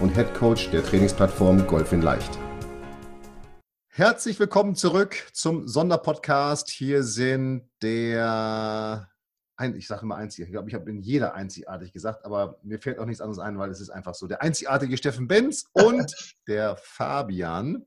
und 0.00 0.14
Head 0.14 0.34
Coach 0.34 0.70
der 0.70 0.82
Trainingsplattform 0.82 1.66
Golf 1.66 1.92
in 1.92 2.02
Leicht. 2.02 2.38
Herzlich 3.88 4.40
willkommen 4.40 4.74
zurück 4.74 5.28
zum 5.32 5.68
Sonderpodcast. 5.68 6.70
Hier 6.70 7.02
sind 7.02 7.68
der, 7.82 9.10
ich 9.76 9.86
sage 9.86 10.02
immer 10.02 10.16
einzig, 10.16 10.46
ich 10.46 10.52
glaube, 10.52 10.68
ich 10.68 10.74
habe 10.74 10.88
in 10.90 11.02
jeder 11.02 11.34
einzigartig 11.34 11.92
gesagt, 11.92 12.24
aber 12.24 12.58
mir 12.62 12.78
fällt 12.78 12.98
auch 12.98 13.04
nichts 13.04 13.20
anderes 13.20 13.38
ein, 13.38 13.58
weil 13.58 13.70
es 13.70 13.80
ist 13.80 13.90
einfach 13.90 14.14
so. 14.14 14.26
Der 14.26 14.42
einzigartige 14.42 14.96
Steffen 14.96 15.28
Benz 15.28 15.66
und 15.72 16.34
der 16.48 16.76
Fabian. 16.76 17.86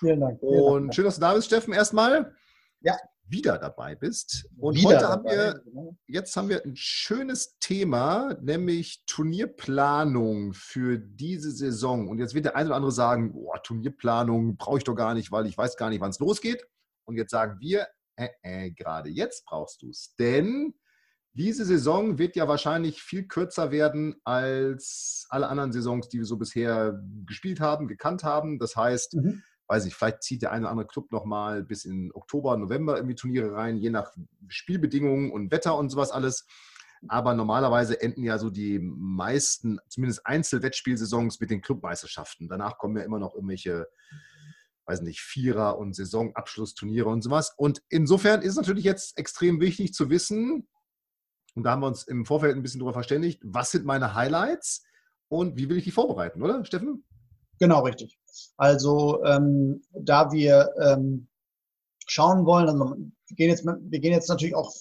Vielen 0.00 0.20
Dank. 0.20 0.40
Vielen 0.40 0.60
und 0.60 0.82
Dank. 0.82 0.94
schön, 0.94 1.04
dass 1.04 1.14
du 1.14 1.20
da 1.20 1.34
bist, 1.34 1.46
Steffen, 1.46 1.72
erstmal. 1.72 2.34
Ja 2.80 2.96
wieder 3.26 3.58
dabei 3.58 3.94
bist. 3.94 4.48
Und 4.58 4.76
wieder 4.76 4.88
heute 4.88 5.08
haben 5.08 5.24
wir, 5.24 5.60
genau. 5.64 5.96
jetzt 6.06 6.36
haben 6.36 6.48
wir 6.48 6.64
ein 6.64 6.76
schönes 6.76 7.58
Thema, 7.60 8.36
nämlich 8.40 9.04
Turnierplanung 9.06 10.52
für 10.52 10.98
diese 10.98 11.50
Saison. 11.50 12.08
Und 12.08 12.18
jetzt 12.18 12.34
wird 12.34 12.46
der 12.46 12.56
eine 12.56 12.68
oder 12.68 12.76
andere 12.76 12.92
sagen, 12.92 13.32
boah, 13.32 13.62
Turnierplanung 13.62 14.56
brauche 14.56 14.78
ich 14.78 14.84
doch 14.84 14.94
gar 14.94 15.14
nicht, 15.14 15.32
weil 15.32 15.46
ich 15.46 15.56
weiß 15.56 15.76
gar 15.76 15.90
nicht, 15.90 16.00
wann 16.00 16.10
es 16.10 16.18
losgeht. 16.18 16.66
Und 17.04 17.16
jetzt 17.16 17.30
sagen 17.30 17.58
wir, 17.60 17.88
äh, 18.16 18.28
äh, 18.42 18.70
gerade 18.70 19.10
jetzt 19.10 19.44
brauchst 19.46 19.82
du 19.82 19.90
es. 19.90 20.14
Denn 20.18 20.74
diese 21.34 21.64
Saison 21.64 22.18
wird 22.18 22.36
ja 22.36 22.46
wahrscheinlich 22.46 23.02
viel 23.02 23.26
kürzer 23.26 23.70
werden 23.70 24.16
als 24.24 25.26
alle 25.30 25.48
anderen 25.48 25.72
Saisons, 25.72 26.08
die 26.10 26.18
wir 26.18 26.26
so 26.26 26.36
bisher 26.36 27.00
gespielt 27.24 27.60
haben, 27.60 27.88
gekannt 27.88 28.22
haben. 28.22 28.58
Das 28.58 28.76
heißt, 28.76 29.14
mhm 29.14 29.42
weiß 29.68 29.86
ich, 29.86 29.94
vielleicht 29.94 30.22
zieht 30.22 30.42
der 30.42 30.52
eine 30.52 30.64
oder 30.64 30.70
andere 30.70 30.86
Club 30.86 31.12
nochmal 31.12 31.62
bis 31.62 31.84
in 31.84 32.12
Oktober, 32.12 32.56
November 32.56 32.96
irgendwie 32.96 33.14
Turniere 33.14 33.52
rein, 33.54 33.76
je 33.76 33.90
nach 33.90 34.12
Spielbedingungen 34.48 35.30
und 35.30 35.50
Wetter 35.50 35.76
und 35.76 35.90
sowas 35.90 36.10
alles. 36.10 36.46
Aber 37.08 37.34
normalerweise 37.34 38.00
enden 38.00 38.22
ja 38.22 38.38
so 38.38 38.50
die 38.50 38.78
meisten, 38.78 39.78
zumindest 39.88 40.26
Einzelwettspielsaisons 40.26 41.40
mit 41.40 41.50
den 41.50 41.60
Clubmeisterschaften. 41.60 42.48
Danach 42.48 42.78
kommen 42.78 42.96
ja 42.96 43.02
immer 43.02 43.18
noch 43.18 43.34
irgendwelche, 43.34 43.88
weiß 44.86 45.00
nicht, 45.02 45.20
Vierer- 45.20 45.78
und 45.78 45.96
Saisonabschlussturniere 45.96 47.08
und 47.08 47.22
sowas. 47.22 47.54
Und 47.56 47.82
insofern 47.88 48.42
ist 48.42 48.50
es 48.50 48.56
natürlich 48.56 48.84
jetzt 48.84 49.18
extrem 49.18 49.60
wichtig 49.60 49.94
zu 49.94 50.10
wissen, 50.10 50.68
und 51.54 51.64
da 51.64 51.72
haben 51.72 51.82
wir 51.82 51.86
uns 51.88 52.04
im 52.04 52.24
Vorfeld 52.24 52.56
ein 52.56 52.62
bisschen 52.62 52.80
darüber 52.80 52.94
verständigt, 52.94 53.40
was 53.44 53.70
sind 53.70 53.84
meine 53.84 54.14
Highlights 54.14 54.84
und 55.28 55.56
wie 55.58 55.68
will 55.68 55.76
ich 55.76 55.84
die 55.84 55.90
vorbereiten, 55.90 56.42
oder, 56.42 56.64
Steffen? 56.64 57.04
Genau, 57.58 57.80
richtig. 57.82 58.18
Also 58.56 59.22
ähm, 59.24 59.82
da 59.92 60.32
wir 60.32 60.72
ähm, 60.80 61.28
schauen 62.06 62.44
wollen, 62.46 62.68
also 62.68 62.96
wir 62.96 63.36
gehen 63.36 63.50
jetzt, 63.50 63.64
wir 63.64 64.00
gehen 64.00 64.12
jetzt 64.12 64.28
natürlich 64.28 64.54
auch 64.54 64.72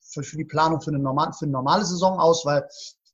für, 0.00 0.22
für 0.22 0.36
die 0.36 0.44
Planung 0.44 0.80
für 0.80 0.90
eine, 0.90 0.98
normal, 0.98 1.32
für 1.32 1.44
eine 1.44 1.52
normale 1.52 1.84
Saison 1.84 2.18
aus, 2.18 2.44
weil 2.44 2.66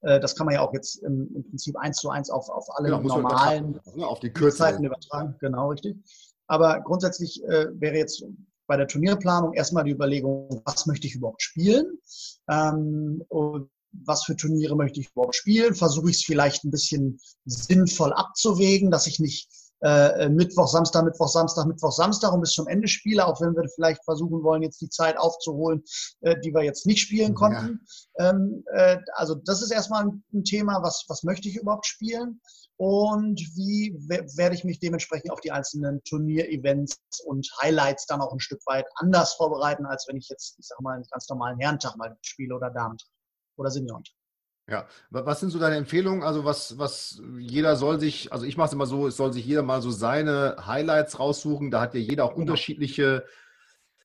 äh, 0.03 0.21
das 0.21 0.37
kann 0.37 0.47
man 0.47 0.55
ja 0.55 0.61
auch 0.61 0.73
jetzt 0.73 0.97
im, 1.03 1.35
im 1.35 1.45
Prinzip 1.45 1.77
eins 1.77 1.97
zu 1.97 2.11
eins 2.11 2.31
auf, 2.31 2.49
auf 2.49 2.67
alle 2.77 2.91
genau, 2.91 3.03
normalen 3.03 3.81
ne, 3.95 4.07
auf 4.07 4.21
die 4.21 4.33
Zeiten 4.33 4.85
übertragen. 4.85 5.37
Genau, 5.41 5.71
richtig. 5.71 5.97
Aber 6.47 6.81
grundsätzlich 6.81 7.43
äh, 7.45 7.69
wäre 7.81 7.97
jetzt 7.97 8.25
bei 8.67 8.77
der 8.77 8.87
Turnierplanung 8.87 9.55
erstmal 9.55 9.85
die 9.85 9.91
Überlegung, 9.91 10.63
was 10.65 10.87
möchte 10.87 11.07
ich 11.07 11.15
überhaupt 11.15 11.43
spielen? 11.43 11.99
Ähm, 12.49 13.23
und 13.29 13.71
was 13.93 14.25
für 14.25 14.37
Turniere 14.37 14.77
möchte 14.77 15.01
ich 15.01 15.11
überhaupt 15.11 15.37
spielen? 15.37 15.75
Versuche 15.75 16.11
ich 16.11 16.17
es 16.17 16.25
vielleicht 16.25 16.65
ein 16.65 16.71
bisschen 16.71 17.21
sinnvoll 17.45 18.13
abzuwägen, 18.13 18.91
dass 18.91 19.07
ich 19.07 19.21
nicht 19.21 19.49
äh, 19.83 20.29
Mittwoch, 20.29 20.69
Samstag, 20.69 21.05
Mittwoch, 21.05 21.29
Samstag, 21.29 21.67
Mittwoch, 21.67 21.93
Samstag 21.93 22.33
und 22.33 22.41
bis 22.41 22.53
zum 22.53 22.67
Ende 22.69 22.89
spiele, 22.89 23.27
auch 23.27 23.41
wenn 23.41 23.55
wir 23.55 23.69
vielleicht 23.75 24.03
versuchen 24.05 24.43
wollen, 24.43 24.63
jetzt 24.63 24.81
die 24.81 24.89
Zeit 24.89 25.19
aufzuholen, 25.19 25.83
äh, 26.23 26.39
die 26.41 26.55
wir 26.55 26.63
jetzt 26.63 26.87
nicht 26.87 27.01
spielen 27.01 27.35
konnten. 27.35 27.81
Ja. 28.19 28.31
Ähm, 28.31 28.65
äh, 28.73 28.99
also 29.15 29.35
das 29.35 29.63
ist 29.63 29.71
erstmal 29.71 30.05
ein, 30.05 30.25
ein, 30.33 30.45
Thema, 30.45 30.83
was, 30.83 31.05
was 31.09 31.23
möchte 31.23 31.49
ich 31.49 31.57
überhaupt 31.57 31.87
spielen 31.87 32.41
und 32.77 33.41
wie 33.55 33.95
werde 34.09 34.55
ich 34.55 34.65
mich 34.65 34.81
dementsprechend 34.81 35.31
auf 35.31 35.41
die 35.41 35.53
einzelnen 35.53 36.03
Turnier-Events 36.05 36.99
und 37.27 37.49
Highlights 37.63 38.07
dann 38.07 38.21
auch 38.21 38.33
ein 38.33 38.41
Stück 38.41 38.61
weit 38.67 38.87
anders 38.97 39.35
vorbereiten, 39.35 39.87
als 39.87 40.07
wenn 40.09 40.17
ich 40.17 40.29
jetzt, 40.29 40.57
ich 40.59 40.67
sag 40.67 40.81
mal, 40.81 40.95
einen 40.95 41.05
ganz 41.11 41.29
normalen 41.29 41.59
Herrentag 41.59 41.97
mal 41.97 42.17
spiele 42.23 42.55
oder 42.55 42.71
Damentag 42.71 43.09
oder 43.57 43.71
Seniorentag. 43.71 44.15
Ja, 44.67 44.87
was 45.11 45.41
sind 45.41 45.51
so 45.51 45.59
deine 45.59 45.77
Empfehlungen? 45.77 46.23
Also 46.23 46.47
was, 46.47 46.79
was 46.79 47.21
jeder 47.39 47.77
soll 47.77 48.01
sich, 48.01 48.33
also 48.33 48.47
ich 48.47 48.57
mache 48.57 48.69
es 48.69 48.73
immer 48.73 48.87
so, 48.87 49.07
es 49.07 49.17
soll 49.17 49.33
sich 49.33 49.45
jeder 49.45 49.63
mal 49.63 49.83
so 49.83 49.91
seine 49.91 50.57
Highlights 50.67 51.19
raussuchen. 51.19 51.71
Da 51.71 51.83
hat 51.83 51.95
ja 51.95 52.01
jeder 52.01 52.25
auch 52.25 52.31
genau. 52.31 52.43
unterschiedliche 52.43 53.27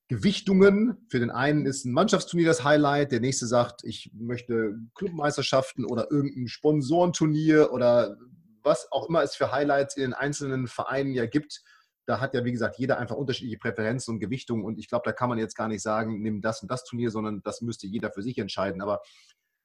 Gewichtungen. 0.09 1.05
Für 1.07 1.19
den 1.19 1.29
einen 1.31 1.65
ist 1.65 1.85
ein 1.85 1.93
Mannschaftsturnier 1.93 2.47
das 2.47 2.65
Highlight, 2.65 3.13
der 3.13 3.21
nächste 3.21 3.47
sagt, 3.47 3.85
ich 3.85 4.11
möchte 4.13 4.75
Clubmeisterschaften 4.95 5.85
oder 5.85 6.11
irgendein 6.11 6.47
Sponsorenturnier 6.47 7.71
oder 7.71 8.17
was 8.61 8.91
auch 8.91 9.07
immer 9.07 9.23
es 9.23 9.35
für 9.35 9.53
Highlights 9.53 9.95
in 9.95 10.01
den 10.01 10.13
einzelnen 10.13 10.67
Vereinen 10.67 11.13
ja 11.13 11.25
gibt. 11.25 11.61
Da 12.05 12.19
hat 12.19 12.33
ja, 12.33 12.43
wie 12.43 12.51
gesagt, 12.51 12.79
jeder 12.79 12.97
einfach 12.97 13.15
unterschiedliche 13.15 13.59
Präferenzen 13.59 14.15
und 14.15 14.19
Gewichtungen. 14.19 14.65
Und 14.65 14.79
ich 14.79 14.89
glaube, 14.89 15.03
da 15.05 15.13
kann 15.13 15.29
man 15.29 15.37
jetzt 15.37 15.55
gar 15.55 15.67
nicht 15.67 15.83
sagen, 15.83 16.21
nimm 16.21 16.41
das 16.41 16.61
und 16.61 16.69
das 16.69 16.83
Turnier, 16.83 17.11
sondern 17.11 17.41
das 17.43 17.61
müsste 17.61 17.87
jeder 17.87 18.11
für 18.11 18.23
sich 18.23 18.37
entscheiden. 18.39 18.81
Aber 18.81 19.01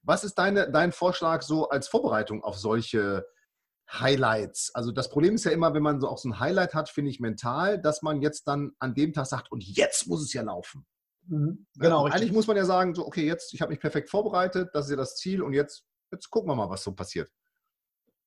was 0.05 0.23
ist 0.23 0.35
deine, 0.35 0.71
dein 0.71 0.91
Vorschlag 0.91 1.41
so 1.41 1.69
als 1.69 1.87
Vorbereitung 1.87 2.43
auf 2.43 2.57
solche 2.57 3.25
Highlights? 3.91 4.73
Also 4.73 4.91
das 4.91 5.09
Problem 5.09 5.35
ist 5.35 5.45
ja 5.45 5.51
immer, 5.51 5.73
wenn 5.73 5.83
man 5.83 5.99
so 5.99 6.07
auch 6.07 6.17
so 6.17 6.29
ein 6.29 6.39
Highlight 6.39 6.73
hat, 6.73 6.89
finde 6.89 7.11
ich 7.11 7.19
mental, 7.19 7.81
dass 7.81 8.01
man 8.01 8.21
jetzt 8.21 8.47
dann 8.47 8.71
an 8.79 8.93
dem 8.93 9.13
Tag 9.13 9.25
sagt, 9.25 9.51
und 9.51 9.63
jetzt 9.63 10.07
muss 10.07 10.23
es 10.23 10.33
ja 10.33 10.43
laufen. 10.43 10.85
Mhm, 11.27 11.65
genau. 11.75 12.07
Ja, 12.07 12.13
eigentlich 12.13 12.31
muss 12.31 12.47
man 12.47 12.57
ja 12.57 12.65
sagen, 12.65 12.93
so, 12.93 13.05
okay, 13.05 13.25
jetzt, 13.25 13.53
ich 13.53 13.61
habe 13.61 13.71
mich 13.71 13.79
perfekt 13.79 14.09
vorbereitet, 14.09 14.69
das 14.73 14.85
ist 14.85 14.91
ja 14.91 14.97
das 14.97 15.15
Ziel 15.15 15.41
und 15.41 15.53
jetzt, 15.53 15.83
jetzt 16.11 16.29
gucken 16.29 16.49
wir 16.49 16.55
mal, 16.55 16.69
was 16.69 16.83
so 16.83 16.93
passiert. 16.93 17.31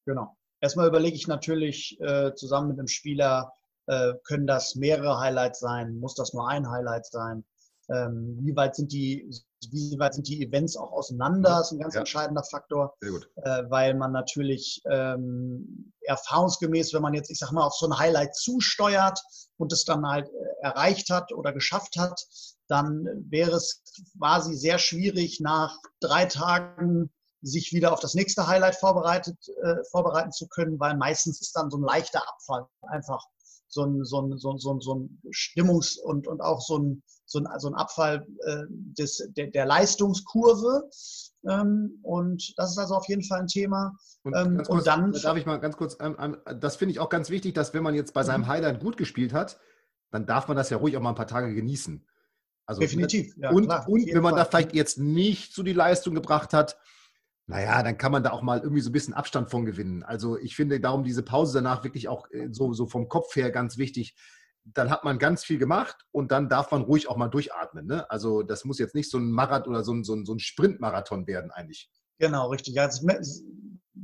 Genau. 0.04 0.36
Erstmal 0.60 0.88
überlege 0.88 1.16
ich 1.16 1.28
natürlich 1.28 1.96
äh, 2.00 2.34
zusammen 2.34 2.68
mit 2.68 2.78
dem 2.78 2.88
Spieler, 2.88 3.52
äh, 3.86 4.14
können 4.24 4.46
das 4.46 4.74
mehrere 4.74 5.18
Highlights 5.20 5.60
sein? 5.60 5.98
Muss 5.98 6.14
das 6.14 6.34
nur 6.34 6.48
ein 6.48 6.68
Highlight 6.68 7.06
sein? 7.06 7.44
Ähm, 7.88 8.38
wie 8.42 8.56
weit 8.56 8.74
sind 8.74 8.92
die, 8.92 9.30
wie 9.70 9.98
weit 9.98 10.14
sind 10.14 10.28
die 10.28 10.42
Events 10.44 10.76
auch 10.76 10.92
auseinander? 10.92 11.50
Das 11.50 11.68
ist 11.68 11.72
ein 11.72 11.80
ganz 11.80 11.94
ja. 11.94 12.00
entscheidender 12.00 12.44
Faktor, 12.44 12.94
äh, 13.00 13.64
weil 13.68 13.94
man 13.94 14.12
natürlich 14.12 14.82
ähm, 14.90 15.92
erfahrungsgemäß, 16.02 16.94
wenn 16.94 17.02
man 17.02 17.14
jetzt, 17.14 17.30
ich 17.30 17.38
sag 17.38 17.52
mal, 17.52 17.66
auf 17.66 17.74
so 17.74 17.86
ein 17.86 17.98
Highlight 17.98 18.34
zusteuert 18.34 19.20
und 19.56 19.72
es 19.72 19.84
dann 19.84 20.06
halt 20.06 20.28
äh, 20.28 20.62
erreicht 20.62 21.10
hat 21.10 21.32
oder 21.32 21.52
geschafft 21.52 21.96
hat, 21.96 22.20
dann 22.68 23.06
wäre 23.28 23.52
es 23.52 23.82
quasi 24.18 24.54
sehr 24.54 24.78
schwierig, 24.78 25.40
nach 25.40 25.76
drei 26.00 26.26
Tagen 26.26 27.10
sich 27.40 27.72
wieder 27.72 27.92
auf 27.92 28.00
das 28.00 28.14
nächste 28.14 28.46
Highlight 28.46 28.76
vorbereitet, 28.76 29.36
äh, 29.62 29.76
vorbereiten 29.90 30.32
zu 30.32 30.48
können, 30.48 30.78
weil 30.80 30.96
meistens 30.96 31.40
ist 31.40 31.52
dann 31.52 31.70
so 31.70 31.78
ein 31.78 31.84
leichter 31.84 32.22
Abfall 32.28 32.66
einfach 32.82 33.24
so 33.68 33.84
ein, 33.84 34.04
so 34.04 34.22
ein, 34.22 34.38
so 34.38 34.52
ein, 34.52 34.58
so 34.58 34.72
ein, 34.72 34.80
so 34.80 34.94
ein 34.94 35.22
Stimmungs- 35.30 35.98
und, 36.00 36.26
und 36.26 36.40
auch 36.40 36.60
so 36.60 36.78
ein, 36.78 37.02
so 37.26 37.40
ein, 37.40 37.46
so 37.58 37.68
ein 37.68 37.74
Abfall 37.74 38.26
äh, 38.46 38.64
des, 38.68 39.22
der, 39.36 39.48
der 39.48 39.66
Leistungskurve. 39.66 40.88
Ähm, 41.48 41.98
und 42.02 42.54
das 42.56 42.72
ist 42.72 42.78
also 42.78 42.94
auf 42.94 43.08
jeden 43.08 43.22
Fall 43.22 43.40
ein 43.40 43.46
Thema. 43.46 43.92
Und, 44.22 44.34
ähm, 44.34 44.56
kurz, 44.56 44.68
und 44.68 44.86
dann. 44.86 45.12
Darf 45.12 45.36
ich 45.36 45.46
mal 45.46 45.58
ganz 45.58 45.76
kurz, 45.76 45.96
ähm, 46.00 46.36
das 46.58 46.76
finde 46.76 46.92
ich 46.92 47.00
auch 47.00 47.10
ganz 47.10 47.30
wichtig, 47.30 47.54
dass 47.54 47.74
wenn 47.74 47.82
man 47.82 47.94
jetzt 47.94 48.14
bei 48.14 48.22
seinem 48.22 48.42
mhm. 48.42 48.48
Highlight 48.48 48.80
gut 48.80 48.96
gespielt 48.96 49.32
hat, 49.32 49.58
dann 50.10 50.26
darf 50.26 50.48
man 50.48 50.56
das 50.56 50.70
ja 50.70 50.78
ruhig 50.78 50.96
auch 50.96 51.02
mal 51.02 51.10
ein 51.10 51.14
paar 51.14 51.26
Tage 51.26 51.54
genießen. 51.54 52.04
Also, 52.66 52.80
Definitiv. 52.80 53.34
Ja, 53.38 53.50
und, 53.50 53.64
klar, 53.64 53.88
und 53.88 54.06
wenn 54.06 54.22
man 54.22 54.34
Fall. 54.34 54.40
da 54.40 54.44
vielleicht 54.44 54.74
jetzt 54.74 54.98
nicht 54.98 55.54
so 55.54 55.62
die 55.62 55.72
Leistung 55.72 56.14
gebracht 56.14 56.52
hat, 56.52 56.76
naja, 57.48 57.82
dann 57.82 57.96
kann 57.96 58.12
man 58.12 58.22
da 58.22 58.30
auch 58.32 58.42
mal 58.42 58.60
irgendwie 58.60 58.82
so 58.82 58.90
ein 58.90 58.92
bisschen 58.92 59.14
Abstand 59.14 59.50
von 59.50 59.64
gewinnen. 59.64 60.02
Also 60.02 60.38
ich 60.38 60.54
finde 60.54 60.80
darum 60.80 61.02
diese 61.02 61.22
Pause 61.22 61.54
danach 61.54 61.82
wirklich 61.82 62.06
auch 62.06 62.30
äh, 62.30 62.48
so, 62.52 62.74
so 62.74 62.86
vom 62.86 63.08
Kopf 63.08 63.34
her 63.36 63.50
ganz 63.50 63.78
wichtig. 63.78 64.14
Dann 64.64 64.90
hat 64.90 65.02
man 65.02 65.18
ganz 65.18 65.44
viel 65.44 65.56
gemacht 65.56 66.04
und 66.12 66.30
dann 66.30 66.50
darf 66.50 66.70
man 66.70 66.82
ruhig 66.82 67.08
auch 67.08 67.16
mal 67.16 67.28
durchatmen. 67.28 67.86
Ne? 67.86 68.08
Also 68.10 68.42
das 68.42 68.66
muss 68.66 68.78
jetzt 68.78 68.94
nicht 68.94 69.10
so 69.10 69.16
ein 69.16 69.30
Marathon 69.30 69.72
oder 69.72 69.82
so 69.82 69.94
ein, 69.94 70.04
so 70.04 70.14
ein, 70.14 70.38
Sprintmarathon 70.38 71.26
werden 71.26 71.50
eigentlich. 71.50 71.90
Genau, 72.18 72.48
richtig. 72.50 72.74
Ja, 72.74 72.90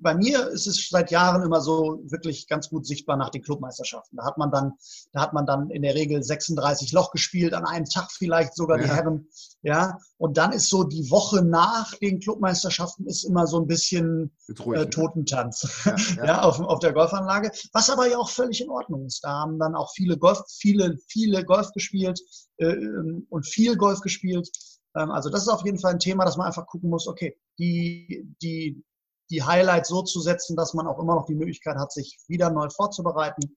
bei 0.00 0.14
mir 0.14 0.48
ist 0.48 0.66
es 0.66 0.88
seit 0.88 1.10
Jahren 1.10 1.42
immer 1.42 1.60
so 1.60 2.00
wirklich 2.04 2.46
ganz 2.48 2.68
gut 2.68 2.86
sichtbar 2.86 3.16
nach 3.16 3.30
den 3.30 3.42
Clubmeisterschaften. 3.42 4.16
Da 4.16 4.24
hat 4.24 4.38
man 4.38 4.50
dann, 4.50 4.72
da 5.12 5.20
hat 5.20 5.32
man 5.32 5.46
dann 5.46 5.70
in 5.70 5.82
der 5.82 5.94
Regel 5.94 6.22
36 6.22 6.92
Loch 6.92 7.10
gespielt, 7.10 7.54
an 7.54 7.64
einem 7.64 7.86
Tag 7.86 8.10
vielleicht 8.12 8.54
sogar 8.54 8.78
ja. 8.78 8.84
die 8.84 8.90
Herren. 8.90 9.28
Ja, 9.62 9.98
und 10.18 10.36
dann 10.36 10.52
ist 10.52 10.68
so 10.68 10.84
die 10.84 11.10
Woche 11.10 11.42
nach 11.42 11.94
den 11.94 12.20
Clubmeisterschaften 12.20 13.06
ist 13.06 13.24
immer 13.24 13.46
so 13.46 13.60
ein 13.60 13.66
bisschen 13.66 14.30
ruhig, 14.58 14.80
äh, 14.80 14.90
Totentanz 14.90 15.66
ja, 15.84 15.96
ja. 16.16 16.24
ja, 16.24 16.42
auf, 16.42 16.60
auf 16.60 16.80
der 16.80 16.92
Golfanlage. 16.92 17.50
Was 17.72 17.90
aber 17.90 18.08
ja 18.08 18.18
auch 18.18 18.30
völlig 18.30 18.60
in 18.60 18.70
Ordnung 18.70 19.06
ist. 19.06 19.24
Da 19.24 19.30
haben 19.30 19.58
dann 19.58 19.74
auch 19.74 19.90
viele 19.94 20.18
Golf, 20.18 20.42
viele, 20.48 20.98
viele 21.08 21.44
Golf 21.44 21.72
gespielt 21.72 22.20
äh, 22.58 22.66
ähm, 22.66 23.26
und 23.30 23.46
viel 23.46 23.76
Golf 23.76 24.00
gespielt. 24.00 24.50
Ähm, 24.96 25.10
also 25.10 25.30
das 25.30 25.42
ist 25.42 25.48
auf 25.48 25.64
jeden 25.64 25.78
Fall 25.78 25.92
ein 25.92 25.98
Thema, 25.98 26.24
dass 26.24 26.36
man 26.36 26.46
einfach 26.46 26.66
gucken 26.66 26.90
muss, 26.90 27.06
okay, 27.06 27.36
die, 27.58 28.28
die, 28.42 28.82
die 29.30 29.42
Highlights 29.42 29.88
so 29.88 30.02
zu 30.02 30.20
setzen, 30.20 30.56
dass 30.56 30.74
man 30.74 30.86
auch 30.86 30.98
immer 30.98 31.14
noch 31.14 31.26
die 31.26 31.34
Möglichkeit 31.34 31.76
hat, 31.76 31.92
sich 31.92 32.18
wieder 32.28 32.50
neu 32.50 32.68
vorzubereiten 32.68 33.56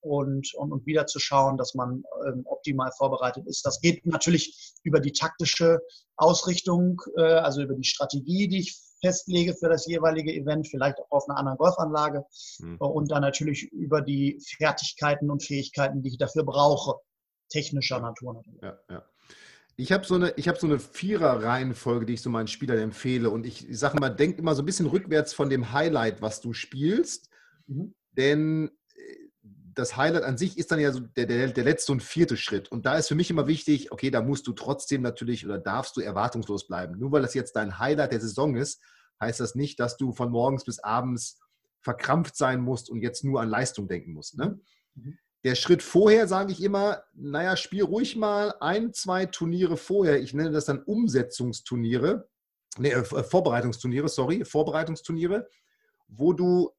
und, 0.00 0.52
und, 0.54 0.72
und 0.72 0.86
wieder 0.86 1.06
zu 1.06 1.18
schauen, 1.18 1.56
dass 1.56 1.74
man 1.74 2.02
ähm, 2.26 2.42
optimal 2.46 2.90
vorbereitet 2.96 3.46
ist. 3.46 3.64
Das 3.64 3.80
geht 3.80 4.04
natürlich 4.04 4.74
über 4.82 5.00
die 5.00 5.12
taktische 5.12 5.78
Ausrichtung, 6.16 7.00
äh, 7.16 7.22
also 7.22 7.62
über 7.62 7.74
die 7.74 7.84
Strategie, 7.84 8.48
die 8.48 8.60
ich 8.60 8.76
festlege 9.00 9.54
für 9.54 9.68
das 9.68 9.86
jeweilige 9.86 10.32
Event, 10.32 10.68
vielleicht 10.68 10.98
auch 10.98 11.10
auf 11.10 11.28
einer 11.28 11.38
anderen 11.38 11.58
Golfanlage 11.58 12.24
mhm. 12.58 12.76
und 12.78 13.10
dann 13.10 13.22
natürlich 13.22 13.64
über 13.72 14.00
die 14.00 14.40
Fertigkeiten 14.56 15.30
und 15.30 15.42
Fähigkeiten, 15.42 16.02
die 16.02 16.10
ich 16.10 16.18
dafür 16.18 16.44
brauche, 16.44 17.00
technischer 17.48 18.00
Natur 18.00 18.34
natürlich. 18.34 18.62
Ja, 18.62 18.78
ja. 18.88 19.04
Ich 19.76 19.92
habe 19.92 20.04
so 20.04 20.14
eine, 20.14 20.34
ich 20.36 20.48
hab 20.48 20.58
so 20.58 20.66
eine 20.66 20.78
Vierer-Reihenfolge, 20.78 22.06
die 22.06 22.14
ich 22.14 22.22
so 22.22 22.30
meinen 22.30 22.46
Spielern 22.46 22.78
empfehle. 22.78 23.30
Und 23.30 23.46
ich, 23.46 23.66
sage 23.70 23.98
mal, 23.98 24.10
denk 24.10 24.38
immer 24.38 24.54
so 24.54 24.62
ein 24.62 24.66
bisschen 24.66 24.86
rückwärts 24.86 25.32
von 25.32 25.50
dem 25.50 25.72
Highlight, 25.72 26.20
was 26.20 26.40
du 26.40 26.52
spielst. 26.52 27.30
Mhm. 27.66 27.94
Denn 28.12 28.70
äh, 28.94 29.16
das 29.74 29.96
Highlight 29.96 30.24
an 30.24 30.36
sich 30.36 30.58
ist 30.58 30.70
dann 30.70 30.80
ja 30.80 30.92
so 30.92 31.00
der, 31.00 31.26
der, 31.26 31.48
der 31.48 31.64
letzte 31.64 31.92
und 31.92 32.02
vierte 32.02 32.36
Schritt. 32.36 32.70
Und 32.70 32.84
da 32.84 32.96
ist 32.96 33.08
für 33.08 33.14
mich 33.14 33.30
immer 33.30 33.46
wichtig, 33.46 33.92
okay, 33.92 34.10
da 34.10 34.20
musst 34.20 34.46
du 34.46 34.52
trotzdem 34.52 35.02
natürlich 35.02 35.46
oder 35.46 35.58
darfst 35.58 35.96
du 35.96 36.00
erwartungslos 36.00 36.66
bleiben. 36.66 36.98
Nur 36.98 37.12
weil 37.12 37.22
das 37.22 37.34
jetzt 37.34 37.56
dein 37.56 37.78
Highlight 37.78 38.12
der 38.12 38.20
Saison 38.20 38.56
ist, 38.56 38.82
heißt 39.20 39.40
das 39.40 39.54
nicht, 39.54 39.80
dass 39.80 39.96
du 39.96 40.12
von 40.12 40.30
morgens 40.30 40.64
bis 40.64 40.80
abends 40.80 41.40
verkrampft 41.80 42.36
sein 42.36 42.60
musst 42.60 42.90
und 42.90 43.00
jetzt 43.00 43.24
nur 43.24 43.40
an 43.40 43.48
Leistung 43.48 43.88
denken 43.88 44.12
musst. 44.12 44.36
Ne? 44.36 44.60
Mhm. 44.94 45.18
Der 45.44 45.56
Schritt 45.56 45.82
vorher 45.82 46.28
sage 46.28 46.52
ich 46.52 46.62
immer, 46.62 47.02
naja, 47.14 47.56
spiel 47.56 47.82
ruhig 47.82 48.16
mal 48.16 48.54
ein, 48.60 48.92
zwei 48.92 49.26
Turniere 49.26 49.76
vorher. 49.76 50.20
Ich 50.20 50.34
nenne 50.34 50.52
das 50.52 50.66
dann 50.66 50.82
Umsetzungsturniere, 50.82 52.28
nee, 52.78 52.92
äh, 52.92 53.04
Vorbereitungsturniere, 53.04 54.08
sorry, 54.08 54.44
Vorbereitungsturniere, 54.44 55.48
wo 56.06 56.32
du 56.32 56.70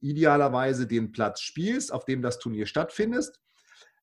idealerweise 0.00 0.86
den 0.86 1.10
Platz 1.10 1.40
spielst, 1.40 1.92
auf 1.92 2.04
dem 2.04 2.22
das 2.22 2.38
Turnier 2.38 2.66
stattfindet, 2.66 3.40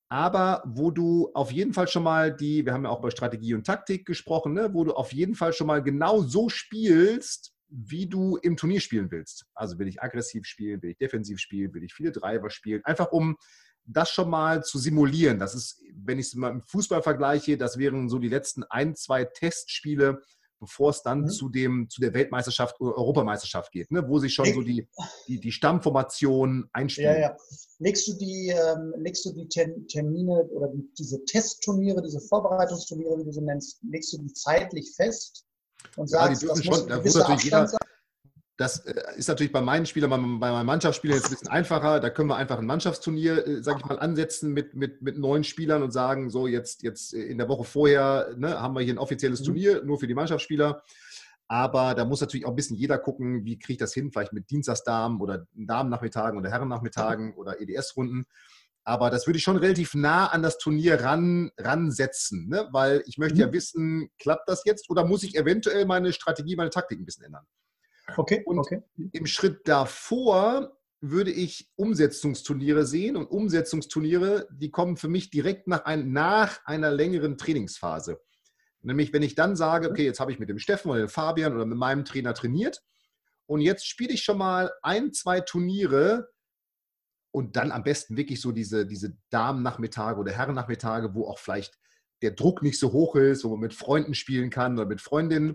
aber 0.10 0.64
wo 0.66 0.92
du 0.92 1.32
auf 1.34 1.52
jeden 1.52 1.74
Fall 1.74 1.88
schon 1.88 2.04
mal 2.04 2.36
die, 2.36 2.66
wir 2.66 2.74
haben 2.74 2.84
ja 2.84 2.90
auch 2.90 3.00
über 3.00 3.12
Strategie 3.12 3.54
und 3.54 3.66
Taktik 3.66 4.06
gesprochen, 4.06 4.54
ne, 4.54 4.74
wo 4.74 4.84
du 4.84 4.94
auf 4.94 5.14
jeden 5.14 5.36
Fall 5.36 5.54
schon 5.54 5.68
mal 5.68 5.82
genau 5.82 6.22
so 6.22 6.50
spielst, 6.50 7.54
wie 7.68 8.08
du 8.08 8.38
im 8.38 8.58
Turnier 8.58 8.80
spielen 8.80 9.10
willst. 9.10 9.46
Also 9.56 9.80
will 9.80 9.88
ich 9.88 10.04
aggressiv 10.04 10.46
spielen, 10.46 10.82
will 10.84 10.92
ich 10.92 10.98
defensiv 10.98 11.40
spielen, 11.40 11.74
will 11.74 11.84
ich 11.84 11.94
viele 11.94 12.12
Driver 12.12 12.50
spielen, 12.50 12.84
einfach 12.86 13.12
um 13.12 13.38
das 13.86 14.10
schon 14.10 14.30
mal 14.30 14.64
zu 14.64 14.80
simulieren. 14.80 15.40
Das 15.40 15.56
ist, 15.56 15.82
wenn 15.96 16.20
ich 16.20 16.28
es 16.28 16.36
mal 16.36 16.52
im 16.52 16.62
Fußball 16.62 17.02
vergleiche, 17.02 17.58
das 17.58 17.78
wären 17.78 18.10
so 18.10 18.20
die 18.20 18.30
letzten 18.30 18.64
ein, 18.64 18.96
zwei 18.96 19.26
Testspiele, 19.26 20.22
bevor 20.60 20.92
es 20.92 21.02
dann 21.02 21.22
mhm. 21.22 21.30
zu, 21.30 21.50
dem, 21.50 21.90
zu 21.90 22.00
der 22.00 22.14
Weltmeisterschaft 22.14 22.80
oder 22.80 22.98
Europameisterschaft 22.98 23.72
geht, 23.72 23.92
ne? 23.92 24.08
wo 24.08 24.20
sich 24.20 24.34
schon 24.34 24.52
so 24.54 24.62
die, 24.62 24.88
die, 25.28 25.40
die 25.40 25.52
Stammformation 25.52 26.70
einspielen. 26.72 27.16
Ja, 27.16 27.20
ja. 27.20 27.38
Legst 27.80 28.08
du 28.08 28.14
die, 28.14 28.50
ähm, 28.50 28.94
legst 28.98 29.26
du 29.26 29.34
die 29.34 29.48
Termine 29.88 30.46
oder 30.46 30.70
die, 30.70 30.90
diese 30.98 31.24
Testturniere, 31.26 32.02
diese 32.02 32.22
Vorbereitungsturniere, 32.22 33.20
wie 33.20 33.26
du 33.26 33.34
sie 33.34 33.42
nennst, 33.42 33.80
legst 33.84 34.14
du 34.14 34.18
die 34.20 34.32
zeitlich 34.34 34.94
fest? 34.96 35.46
Und 35.98 36.08
sagst, 36.08 36.44
ja, 36.44 36.54
die 36.54 36.62
dürfen 36.62 36.64
schon, 36.64 36.88
da 36.88 37.02
muss 37.02 37.16
natürlich 37.16 37.44
jeder, 37.44 37.70
das 38.58 38.86
äh, 38.86 38.94
ist 39.16 39.28
natürlich 39.28 39.52
bei 39.52 39.62
meinen 39.62 39.86
Spielern, 39.86 40.10
bei 40.40 40.52
meinen 40.52 40.66
Mannschaftsspielern 40.66 41.18
jetzt 41.18 41.28
ein 41.28 41.32
bisschen 41.32 41.50
einfacher. 41.50 42.00
Da 42.00 42.10
können 42.10 42.30
wir 42.30 42.36
einfach 42.36 42.60
ein 42.60 42.66
Mannschaftsturnier, 42.66 43.48
äh, 43.48 43.64
sage 43.64 43.80
ich 43.80 43.86
mal, 43.86 43.98
ansetzen 43.98 44.54
mit, 44.54 44.76
mit, 44.76 45.02
mit 45.02 45.18
neun 45.18 45.44
Spielern 45.44 45.82
und 45.82 45.92
sagen, 45.92 46.30
so 46.30 46.46
jetzt, 46.46 46.84
jetzt 46.84 47.14
in 47.14 47.40
der 47.40 47.50
Woche 47.50 47.64
vorher 47.64 48.34
ne, 48.38 48.60
haben 48.60 48.76
wir 48.76 48.82
hier 48.82 48.94
ein 48.94 49.00
offizielles 49.00 49.42
mhm. 49.42 49.46
Turnier, 49.46 49.84
nur 49.84 50.00
für 50.00 50.08
die 50.08 50.14
Mannschaftsspieler. 50.14 50.84
Aber 51.48 51.94
da 51.94 52.06
muss 52.06 52.22
natürlich 52.22 52.46
auch 52.46 52.52
ein 52.52 52.56
bisschen 52.56 52.78
jeder 52.78 52.98
gucken, 52.98 53.44
wie 53.44 53.58
kriege 53.58 53.74
ich 53.74 53.80
das 53.80 53.94
hin, 53.94 54.12
vielleicht 54.12 54.34
mit 54.34 54.50
Dienstagsdamen 54.50 55.20
oder 55.20 55.46
Damennachmittagen 55.54 56.38
oder 56.38 56.50
Herrennachmittagen 56.50 57.34
oder 57.36 57.60
EDS-Runden. 57.60 58.26
Aber 58.86 59.10
das 59.10 59.28
würde 59.28 59.38
ich 59.38 59.44
schon 59.44 59.58
relativ 59.58 59.94
nah 59.94 60.28
an 60.28 60.44
das 60.44 60.58
Turnier 60.58 61.02
ran, 61.02 61.52
ransetzen, 61.58 62.50
ne? 62.50 62.68
weil 62.72 63.04
ich 63.08 63.18
möchte 63.18 63.36
mhm. 63.36 63.42
ja 63.42 63.54
wissen, 63.54 64.10
klappt 64.20 64.48
das 64.48 64.64
jetzt 64.66 64.90
oder 64.90 65.06
muss 65.06 65.24
ich 65.24 65.36
eventuell 65.36 65.86
meine 65.86 66.14
Strategie, 66.14 66.56
meine 66.56 66.70
Taktik 66.70 67.00
ein 67.00 67.06
bisschen 67.06 67.26
ändern? 67.26 67.46
Okay, 68.18 68.44
und 68.46 68.60
okay. 68.60 68.82
im 69.12 69.26
Schritt 69.26 69.68
davor 69.68 70.78
würde 71.00 71.32
ich 71.32 71.70
Umsetzungsturniere 71.76 72.86
sehen 72.86 73.18
und 73.18 73.26
Umsetzungsturniere, 73.26 74.48
die 74.52 74.72
kommen 74.72 74.96
für 74.96 75.10
mich 75.10 75.30
direkt 75.30 75.68
nach, 75.68 75.84
ein, 75.86 76.14
nach 76.14 76.66
einer 76.66 76.92
längeren 76.92 77.38
Trainingsphase. 77.38 78.22
Nämlich, 78.82 79.12
wenn 79.14 79.24
ich 79.24 79.36
dann 79.36 79.56
sage, 79.56 79.90
okay, 79.90 80.06
jetzt 80.06 80.20
habe 80.20 80.32
ich 80.32 80.40
mit 80.40 80.50
dem 80.50 80.60
Steffen 80.60 80.92
oder 80.92 81.00
dem 81.00 81.10
Fabian 81.10 81.54
oder 81.54 81.66
mit 81.66 81.78
meinem 81.78 82.06
Trainer 82.06 82.34
trainiert 82.34 82.82
und 83.46 83.62
jetzt 83.62 83.88
spiele 83.88 84.14
ich 84.14 84.24
schon 84.24 84.38
mal 84.38 84.72
ein, 84.82 85.14
zwei 85.14 85.42
Turniere 85.42 86.30
und 87.32 87.56
dann 87.56 87.72
am 87.72 87.84
besten 87.84 88.16
wirklich 88.16 88.40
so 88.40 88.52
diese, 88.52 88.86
diese 88.86 89.18
Damen-Nachmittage 89.30 90.20
oder 90.20 90.32
Herren-Nachmittage, 90.32 91.14
wo 91.16 91.28
auch 91.28 91.40
vielleicht 91.40 91.80
der 92.22 92.32
Druck 92.32 92.62
nicht 92.62 92.80
so 92.80 92.94
hoch 92.94 93.16
ist, 93.16 93.44
wo 93.44 93.50
man 93.50 93.60
mit 93.60 93.74
Freunden 93.74 94.14
spielen 94.14 94.50
kann 94.50 94.78
oder 94.78 94.88
mit 94.88 95.02
Freundinnen 95.02 95.54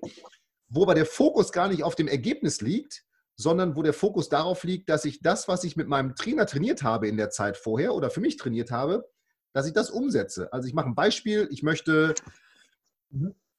wo 0.68 0.82
aber 0.82 0.94
der 0.94 1.06
Fokus 1.06 1.52
gar 1.52 1.68
nicht 1.68 1.82
auf 1.82 1.94
dem 1.94 2.08
Ergebnis 2.08 2.60
liegt, 2.60 3.04
sondern 3.36 3.76
wo 3.76 3.82
der 3.82 3.92
Fokus 3.92 4.28
darauf 4.28 4.64
liegt, 4.64 4.88
dass 4.88 5.04
ich 5.04 5.20
das, 5.20 5.48
was 5.48 5.64
ich 5.64 5.76
mit 5.76 5.88
meinem 5.88 6.14
Trainer 6.14 6.46
trainiert 6.46 6.82
habe 6.82 7.08
in 7.08 7.16
der 7.16 7.30
Zeit 7.30 7.56
vorher 7.56 7.94
oder 7.94 8.10
für 8.10 8.20
mich 8.20 8.36
trainiert 8.36 8.70
habe, 8.70 9.08
dass 9.52 9.66
ich 9.66 9.72
das 9.72 9.90
umsetze. 9.90 10.52
Also 10.52 10.68
ich 10.68 10.74
mache 10.74 10.88
ein 10.88 10.94
Beispiel, 10.94 11.48
ich 11.50 11.62
möchte 11.62 12.14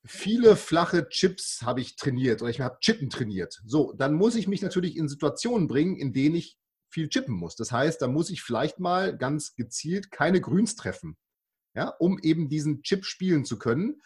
viele 0.06 0.56
flache 0.56 1.08
Chips 1.10 1.62
habe 1.62 1.82
ich 1.82 1.96
trainiert 1.96 2.42
oder 2.42 2.52
ich 2.52 2.62
habe 2.62 2.80
Chippen 2.80 3.10
trainiert. 3.10 3.62
So, 3.66 3.94
dann 3.94 4.14
muss 4.14 4.36
ich 4.36 4.48
mich 4.48 4.62
natürlich 4.62 4.98
in 4.98 5.08
Situationen 5.08 5.68
bringen, 5.68 5.98
in 5.98 6.14
denen 6.14 6.36
ich 6.36 6.58
viel 6.90 7.10
chippen 7.10 7.36
muss. 7.36 7.56
Das 7.56 7.72
heißt, 7.72 8.02
da 8.02 8.08
muss 8.08 8.30
ich 8.30 8.42
vielleicht 8.42 8.80
mal 8.80 9.18
ganz 9.18 9.56
gezielt 9.56 10.12
keine 10.12 10.42
Grüns 10.42 10.76
treffen, 10.76 11.18
ja, 11.76 11.90
um 12.00 12.20
eben 12.20 12.50
diesen 12.50 12.82
Chip 12.82 13.06
spielen 13.06 13.46
zu 13.46 13.60
können. 13.60 14.02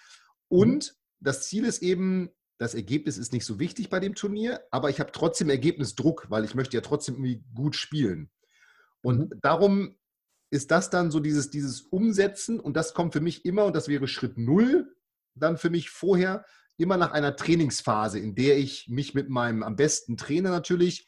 Und 0.49 0.95
das 1.19 1.47
Ziel 1.47 1.65
ist 1.65 1.81
eben, 1.81 2.29
das 2.63 2.75
Ergebnis 2.75 3.17
ist 3.17 3.33
nicht 3.33 3.45
so 3.45 3.59
wichtig 3.59 3.89
bei 3.89 3.99
dem 3.99 4.15
Turnier, 4.15 4.61
aber 4.71 4.89
ich 4.89 4.99
habe 4.99 5.11
trotzdem 5.11 5.49
Ergebnisdruck, 5.49 6.27
weil 6.29 6.45
ich 6.45 6.55
möchte 6.55 6.77
ja 6.77 6.81
trotzdem 6.81 7.15
irgendwie 7.15 7.43
gut 7.53 7.75
spielen. 7.75 8.31
Und 9.01 9.31
mhm. 9.31 9.39
darum 9.41 9.97
ist 10.49 10.71
das 10.71 10.89
dann 10.89 11.11
so 11.11 11.19
dieses, 11.19 11.49
dieses 11.49 11.81
Umsetzen 11.81 12.59
und 12.59 12.77
das 12.77 12.93
kommt 12.93 13.13
für 13.13 13.21
mich 13.21 13.43
immer, 13.45 13.65
und 13.65 13.75
das 13.75 13.87
wäre 13.87 14.07
Schritt 14.07 14.37
Null, 14.37 14.95
dann 15.35 15.57
für 15.57 15.69
mich 15.69 15.89
vorher, 15.89 16.45
immer 16.77 16.97
nach 16.97 17.11
einer 17.11 17.35
Trainingsphase, 17.35 18.19
in 18.19 18.33
der 18.33 18.57
ich 18.57 18.87
mich 18.87 19.13
mit 19.13 19.29
meinem 19.29 19.61
am 19.61 19.75
besten 19.75 20.17
Trainer 20.17 20.49
natürlich 20.49 21.07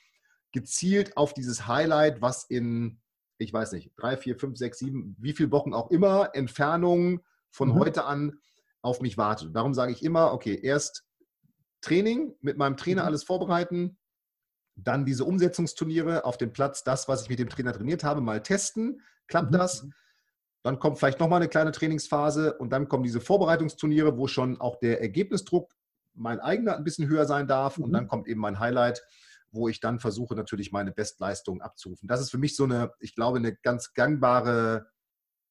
gezielt 0.52 1.18
auf 1.18 1.34
dieses 1.34 1.68
Highlight, 1.68 2.22
was 2.22 2.44
in, 2.44 3.02
ich 3.38 3.52
weiß 3.52 3.72
nicht, 3.72 3.92
drei, 3.98 4.16
vier, 4.16 4.38
fünf, 4.38 4.58
sechs, 4.58 4.80
sieben, 4.80 5.16
wie 5.20 5.34
viele 5.34 5.52
Wochen 5.52 5.74
auch 5.74 5.90
immer, 5.90 6.30
Entfernung 6.34 7.22
von 7.50 7.70
mhm. 7.70 7.76
heute 7.76 8.06
an 8.06 8.40
auf 8.82 9.02
mich 9.02 9.18
wartet. 9.18 9.48
Und 9.48 9.54
darum 9.54 9.74
sage 9.74 9.92
ich 9.92 10.04
immer, 10.04 10.34
okay, 10.34 10.60
erst 10.62 11.04
Training, 11.86 12.36
mit 12.42 12.58
meinem 12.58 12.78
Trainer 12.78 13.04
mhm. 13.04 13.08
alles 13.08 13.24
vorbereiten, 13.24 13.98
dann 14.76 15.06
diese 15.06 15.24
Umsetzungsturniere 15.24 16.26
auf 16.26 16.38
dem 16.38 16.52
Platz, 16.52 16.84
das, 16.84 17.08
was 17.08 17.22
ich 17.24 17.30
mit 17.30 17.40
dem 17.40 17.50
Trainer 17.50 17.72
trainiert 17.74 18.04
habe, 18.04 18.22
mal 18.22 18.44
testen. 18.44 19.02
Klappt 19.28 19.52
mhm. 19.52 19.58
das? 19.58 19.88
Dann 20.64 20.80
kommt 20.80 20.98
vielleicht 20.98 21.20
nochmal 21.20 21.42
eine 21.42 21.50
kleine 21.50 21.72
Trainingsphase 21.72 22.58
und 22.58 22.72
dann 22.72 22.88
kommen 22.88 23.04
diese 23.04 23.22
Vorbereitungsturniere, 23.22 24.18
wo 24.18 24.26
schon 24.28 24.60
auch 24.60 24.80
der 24.80 25.00
Ergebnisdruck 25.00 25.72
mein 26.14 26.40
eigener 26.40 26.76
ein 26.76 26.84
bisschen 26.84 27.08
höher 27.08 27.26
sein 27.26 27.48
darf. 27.48 27.78
Mhm. 27.78 27.84
Und 27.86 27.94
dann 27.94 28.08
kommt 28.08 28.28
eben 28.28 28.42
mein 28.42 28.60
Highlight, 28.60 29.04
wo 29.52 29.70
ich 29.70 29.80
dann 29.80 30.00
versuche, 30.00 30.34
natürlich 30.36 30.72
meine 30.72 30.92
Bestleistung 30.92 31.62
abzurufen. 31.62 32.08
Das 32.08 32.20
ist 32.20 32.32
für 32.32 32.40
mich 32.40 32.56
so 32.56 32.64
eine, 32.66 32.92
ich 33.00 33.14
glaube, 33.16 33.38
eine 33.38 33.56
ganz 33.56 33.94
gangbare 33.94 34.88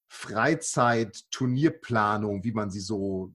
Freizeit-Turnierplanung, 0.08 2.44
wie 2.44 2.52
man 2.52 2.70
sie 2.70 2.80
so 2.80 3.32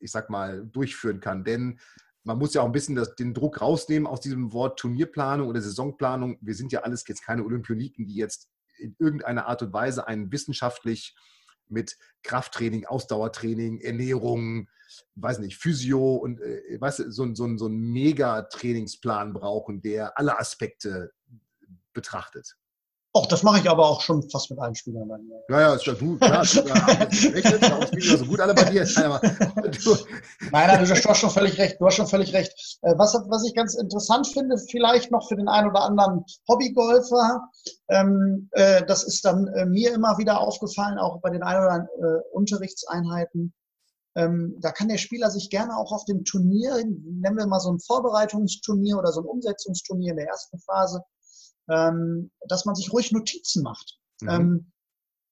ich 0.00 0.10
sag 0.10 0.30
mal, 0.30 0.66
durchführen 0.66 1.20
kann. 1.20 1.44
Denn 1.44 1.78
man 2.24 2.38
muss 2.38 2.54
ja 2.54 2.62
auch 2.62 2.66
ein 2.66 2.72
bisschen 2.72 2.96
das, 2.96 3.14
den 3.14 3.34
Druck 3.34 3.60
rausnehmen 3.60 4.06
aus 4.06 4.20
diesem 4.20 4.52
Wort 4.52 4.78
Turnierplanung 4.78 5.48
oder 5.48 5.60
Saisonplanung. 5.60 6.38
Wir 6.40 6.54
sind 6.54 6.72
ja 6.72 6.80
alles 6.80 7.04
jetzt 7.06 7.24
keine 7.24 7.44
Olympioniken, 7.44 8.06
die 8.06 8.14
jetzt 8.14 8.48
in 8.78 8.94
irgendeiner 8.98 9.46
Art 9.46 9.62
und 9.62 9.72
Weise 9.72 10.06
einen 10.06 10.32
wissenschaftlich 10.32 11.14
mit 11.68 11.96
Krafttraining, 12.22 12.86
Ausdauertraining, 12.86 13.80
Ernährung, 13.80 14.68
weiß 15.14 15.38
nicht, 15.38 15.56
Physio 15.56 16.16
und 16.16 16.40
äh, 16.40 16.80
weißt 16.80 17.04
so, 17.08 17.34
so, 17.34 17.56
so 17.56 17.66
einen 17.66 17.92
Mega-Trainingsplan 17.92 19.32
brauchen, 19.32 19.80
der 19.80 20.18
alle 20.18 20.38
Aspekte 20.38 21.12
betrachtet. 21.92 22.56
Och, 23.12 23.26
das 23.26 23.42
mache 23.42 23.58
ich 23.58 23.68
aber 23.68 23.88
auch 23.88 24.02
schon 24.02 24.22
fast 24.30 24.50
mit 24.50 24.60
allen 24.60 24.76
Spielern 24.76 25.08
mir. 25.08 25.42
Ja, 25.48 25.60
ja, 25.60 25.74
ist 25.74 25.84
ja 25.84 25.94
du, 25.94 26.16
klar. 26.16 26.44
Du, 26.44 26.60
rechnet, 26.60 27.60
darum 27.60 27.82
spielen 27.86 28.18
so 28.18 28.24
gut 28.24 28.38
alle 28.38 28.54
bei 28.54 28.64
dir. 28.64 28.86
Nein, 28.94 29.04
aber, 29.04 29.18
du. 29.84 29.96
nein, 30.52 30.68
nein, 30.68 30.84
du 30.84 30.90
hast 30.90 31.18
schon 31.18 31.30
völlig 31.30 31.58
recht. 31.58 31.80
Du 31.80 31.86
hast 31.86 31.96
schon 31.96 32.06
völlig 32.06 32.32
recht. 32.32 32.78
Äh, 32.82 32.94
was, 32.98 33.14
was 33.14 33.44
ich 33.44 33.54
ganz 33.56 33.74
interessant 33.74 34.28
finde, 34.28 34.58
vielleicht 34.58 35.10
noch 35.10 35.26
für 35.26 35.34
den 35.34 35.48
einen 35.48 35.70
oder 35.70 35.82
anderen 35.82 36.24
Hobbygolfer, 36.48 37.48
ähm, 37.88 38.48
äh, 38.52 38.86
das 38.86 39.02
ist 39.02 39.24
dann 39.24 39.48
äh, 39.48 39.66
mir 39.66 39.92
immer 39.92 40.16
wieder 40.18 40.40
aufgefallen, 40.40 40.98
auch 40.98 41.20
bei 41.20 41.30
den 41.30 41.42
ein 41.42 41.56
oder 41.56 41.70
anderen 41.72 41.88
äh, 42.00 42.22
Unterrichtseinheiten. 42.32 43.52
Ähm, 44.14 44.56
da 44.60 44.70
kann 44.70 44.88
der 44.88 44.98
Spieler 44.98 45.32
sich 45.32 45.50
gerne 45.50 45.76
auch 45.76 45.90
auf 45.90 46.04
dem 46.04 46.24
Turnier, 46.24 46.76
nennen 46.76 47.36
wir 47.36 47.46
mal 47.48 47.60
so 47.60 47.72
ein 47.72 47.80
Vorbereitungsturnier 47.80 48.98
oder 48.98 49.10
so 49.10 49.20
ein 49.22 49.26
Umsetzungsturnier 49.26 50.12
in 50.12 50.16
der 50.16 50.28
ersten 50.28 50.60
Phase, 50.60 51.02
ähm, 51.68 52.30
dass 52.48 52.64
man 52.64 52.74
sich 52.74 52.92
ruhig 52.92 53.12
Notizen 53.12 53.62
macht. 53.62 53.98
Mhm. 54.20 54.28
Ähm, 54.28 54.72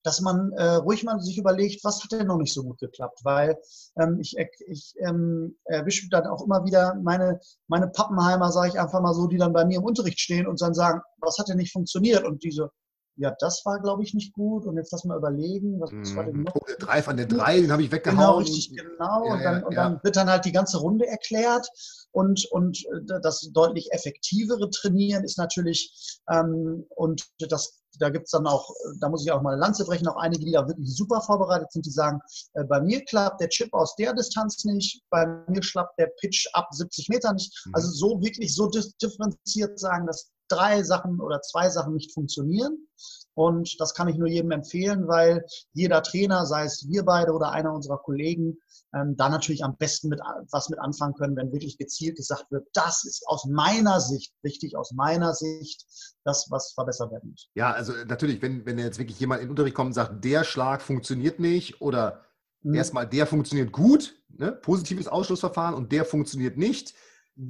dass 0.05 0.21
man 0.21 0.53
äh, 0.53 0.77
ruhig 0.77 1.05
mal 1.05 1.21
sich 1.21 1.39
überlegt, 1.39 1.85
was 1.85 2.03
hat 2.03 2.13
denn 2.13 2.29
noch 2.29 2.39
nicht 2.39 2.55
so 2.55 2.63
gut 2.63 2.79
geklappt, 2.79 3.21
weil 3.25 3.59
ähm, 4.01 4.19
ich, 4.21 4.37
ich 4.67 4.95
ähm, 5.01 5.57
erwische 5.65 6.09
dann 6.09 6.27
auch 6.27 6.43
immer 6.43 6.65
wieder 6.65 6.95
meine, 7.03 7.41
meine 7.67 7.89
Pappenheimer, 7.89 8.51
sage 8.53 8.69
ich 8.69 8.81
einfach 8.81 9.01
mal 9.01 9.13
so, 9.13 9.27
die 9.27 9.37
dann 9.37 9.53
bei 9.53 9.65
mir 9.65 9.79
im 9.79 9.85
Unterricht 9.85 10.21
stehen 10.21 10.47
und 10.47 10.63
dann 10.63 10.73
sagen, 10.73 11.03
was 11.19 11.37
hat 11.39 11.49
denn 11.49 11.59
nicht 11.59 11.73
funktioniert? 11.73 12.25
Und 12.25 12.43
diese, 12.43 12.71
ja, 13.19 13.35
das 13.41 13.63
war, 13.65 13.81
glaube 13.81 14.05
ich, 14.05 14.15
nicht 14.15 14.33
gut. 14.33 14.65
Und 14.65 14.77
jetzt 14.77 14.93
lass 14.93 15.05
mal 15.05 15.17
überlegen, 15.17 15.81
was, 15.81 15.91
was 15.93 16.15
war 16.15 16.25
denn 16.25 16.43
noch? 16.45 16.55
Oh, 16.55 16.65
der 16.69 16.77
drei 16.77 17.03
von 17.03 17.17
der 17.17 17.27
drei, 17.27 17.61
den 17.61 17.73
habe 17.73 17.83
ich 17.83 17.91
weggehauen. 17.91 18.19
Genau, 18.19 18.39
richtig, 18.39 18.77
genau. 18.77 19.27
Ja, 19.27 19.33
und, 19.33 19.43
dann, 19.43 19.61
ja, 19.61 19.67
und 19.67 19.75
dann 19.75 20.01
wird 20.05 20.17
dann 20.17 20.31
halt 20.31 20.45
die 20.45 20.53
ganze 20.53 20.79
Runde 20.79 21.07
erklärt. 21.07 21.69
Und, 22.13 22.47
und 22.53 22.79
äh, 22.87 23.21
das 23.21 23.41
deutlich 23.53 23.93
effektivere 23.93 24.71
Trainieren 24.71 25.25
ist 25.25 25.37
natürlich, 25.37 26.21
ähm, 26.31 26.87
und 26.95 27.27
das, 27.41 27.83
da 27.99 28.09
gibt's 28.09 28.31
dann 28.31 28.47
auch, 28.47 28.73
da 29.01 29.09
muss 29.09 29.25
ich 29.25 29.33
auch 29.33 29.43
mal 29.43 29.53
eine 29.53 29.61
Lanze 29.61 29.85
brechen, 29.85 30.07
auch 30.07 30.17
einige, 30.17 30.45
die 30.45 30.53
da 30.53 30.69
wirklich 30.69 30.95
super 30.95 31.21
vorbereitet 31.21 31.73
sind, 31.73 31.87
die 31.87 31.91
sagen, 31.91 32.21
äh, 32.55 32.63
bei 32.65 32.81
mir 32.81 33.05
klappt 33.05 33.41
der 33.41 33.49
Chip 33.49 33.75
aus 33.75 33.97
der 33.97 34.15
Distanz 34.15 34.65
nicht, 34.65 35.03
bei 35.11 35.27
mir 35.49 35.61
klappt 35.61 35.99
der 35.99 36.11
Pitch 36.21 36.47
ab 36.53 36.69
70 36.71 37.09
Meter 37.09 37.33
nicht. 37.33 37.53
Mhm. 37.67 37.75
Also 37.75 37.91
so 37.91 38.23
wirklich 38.23 38.55
so 38.55 38.71
differenziert 39.03 39.81
sagen, 39.81 40.07
dass 40.07 40.31
drei 40.49 40.83
Sachen 40.83 41.21
oder 41.21 41.41
zwei 41.43 41.69
Sachen 41.71 41.95
nicht 41.95 42.13
funktionieren. 42.13 42.89
Und 43.35 43.81
das 43.81 43.95
kann 43.95 44.09
ich 44.09 44.17
nur 44.17 44.27
jedem 44.27 44.51
empfehlen, 44.51 45.07
weil 45.07 45.45
jeder 45.73 46.03
Trainer, 46.03 46.45
sei 46.45 46.65
es 46.65 46.89
wir 46.89 47.05
beide 47.05 47.33
oder 47.33 47.53
einer 47.53 47.73
unserer 47.73 47.99
Kollegen, 47.99 48.59
ähm, 48.95 49.17
da 49.17 49.29
natürlich 49.29 49.65
am 49.65 49.77
besten 49.77 50.09
mit 50.09 50.21
was 50.51 50.71
mit 50.71 50.81
anfangen 50.81 51.15
können, 51.15 51.37
wenn 51.37 51.53
wirklich 51.53 51.79
gezielt 51.79 52.17
gesagt 52.17 52.51
wird, 52.51 52.67
das 52.73 53.05
ist 53.05 53.23
aus 53.27 53.45
meiner 53.45 54.01
Sicht 54.01 54.33
wichtig, 54.43 54.77
aus 54.77 54.93
meiner 54.93 55.35
Sicht 55.35 55.85
das, 56.25 56.49
was 56.51 56.73
verbessert 56.73 57.13
werden 57.13 57.31
muss. 57.31 57.49
Ja, 57.55 57.73
also 57.73 57.93
natürlich, 58.07 58.43
wenn, 58.43 58.67
wenn 58.67 58.79
jetzt 58.79 58.99
wirklich 58.99 59.21
jemand 59.21 59.41
in 59.41 59.47
den 59.47 59.51
Unterricht 59.51 59.77
kommt 59.77 59.89
und 59.89 59.95
sagt, 59.95 60.25
der 60.25 60.43
Schlag 60.43 60.83
funktioniert 60.83 61.39
nicht 61.39 61.81
oder 61.81 62.25
mhm. 62.63 62.75
erstmal 62.75 63.07
der 63.07 63.27
funktioniert 63.27 63.73
gut, 63.73 64.17
ne? 64.29 64.53
positives 64.53 65.07
Ausschlussverfahren 65.07 65.75
und 65.75 65.93
der 65.93 66.05
funktioniert 66.05 66.57
nicht, 66.57 66.95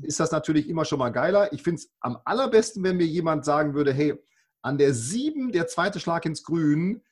ist 0.02 0.20
das 0.20 0.30
natürlich 0.30 0.68
immer 0.68 0.84
schon 0.84 0.98
mal 0.98 1.10
geiler. 1.10 1.52
Ich 1.52 1.62
finde 1.62 1.80
es 1.80 1.90
am 2.00 2.18
allerbesten, 2.24 2.82
wenn 2.84 2.96
mir 2.96 3.06
jemand 3.06 3.44
sagen 3.44 3.74
würde, 3.74 3.92
hey, 3.92 4.14
an 4.62 4.78
der 4.78 4.92
7 4.92 5.52
der 5.52 5.66
zweite 5.66 6.00
Schlag 6.00 6.26
ins 6.26 6.42
Grün, 6.42 7.02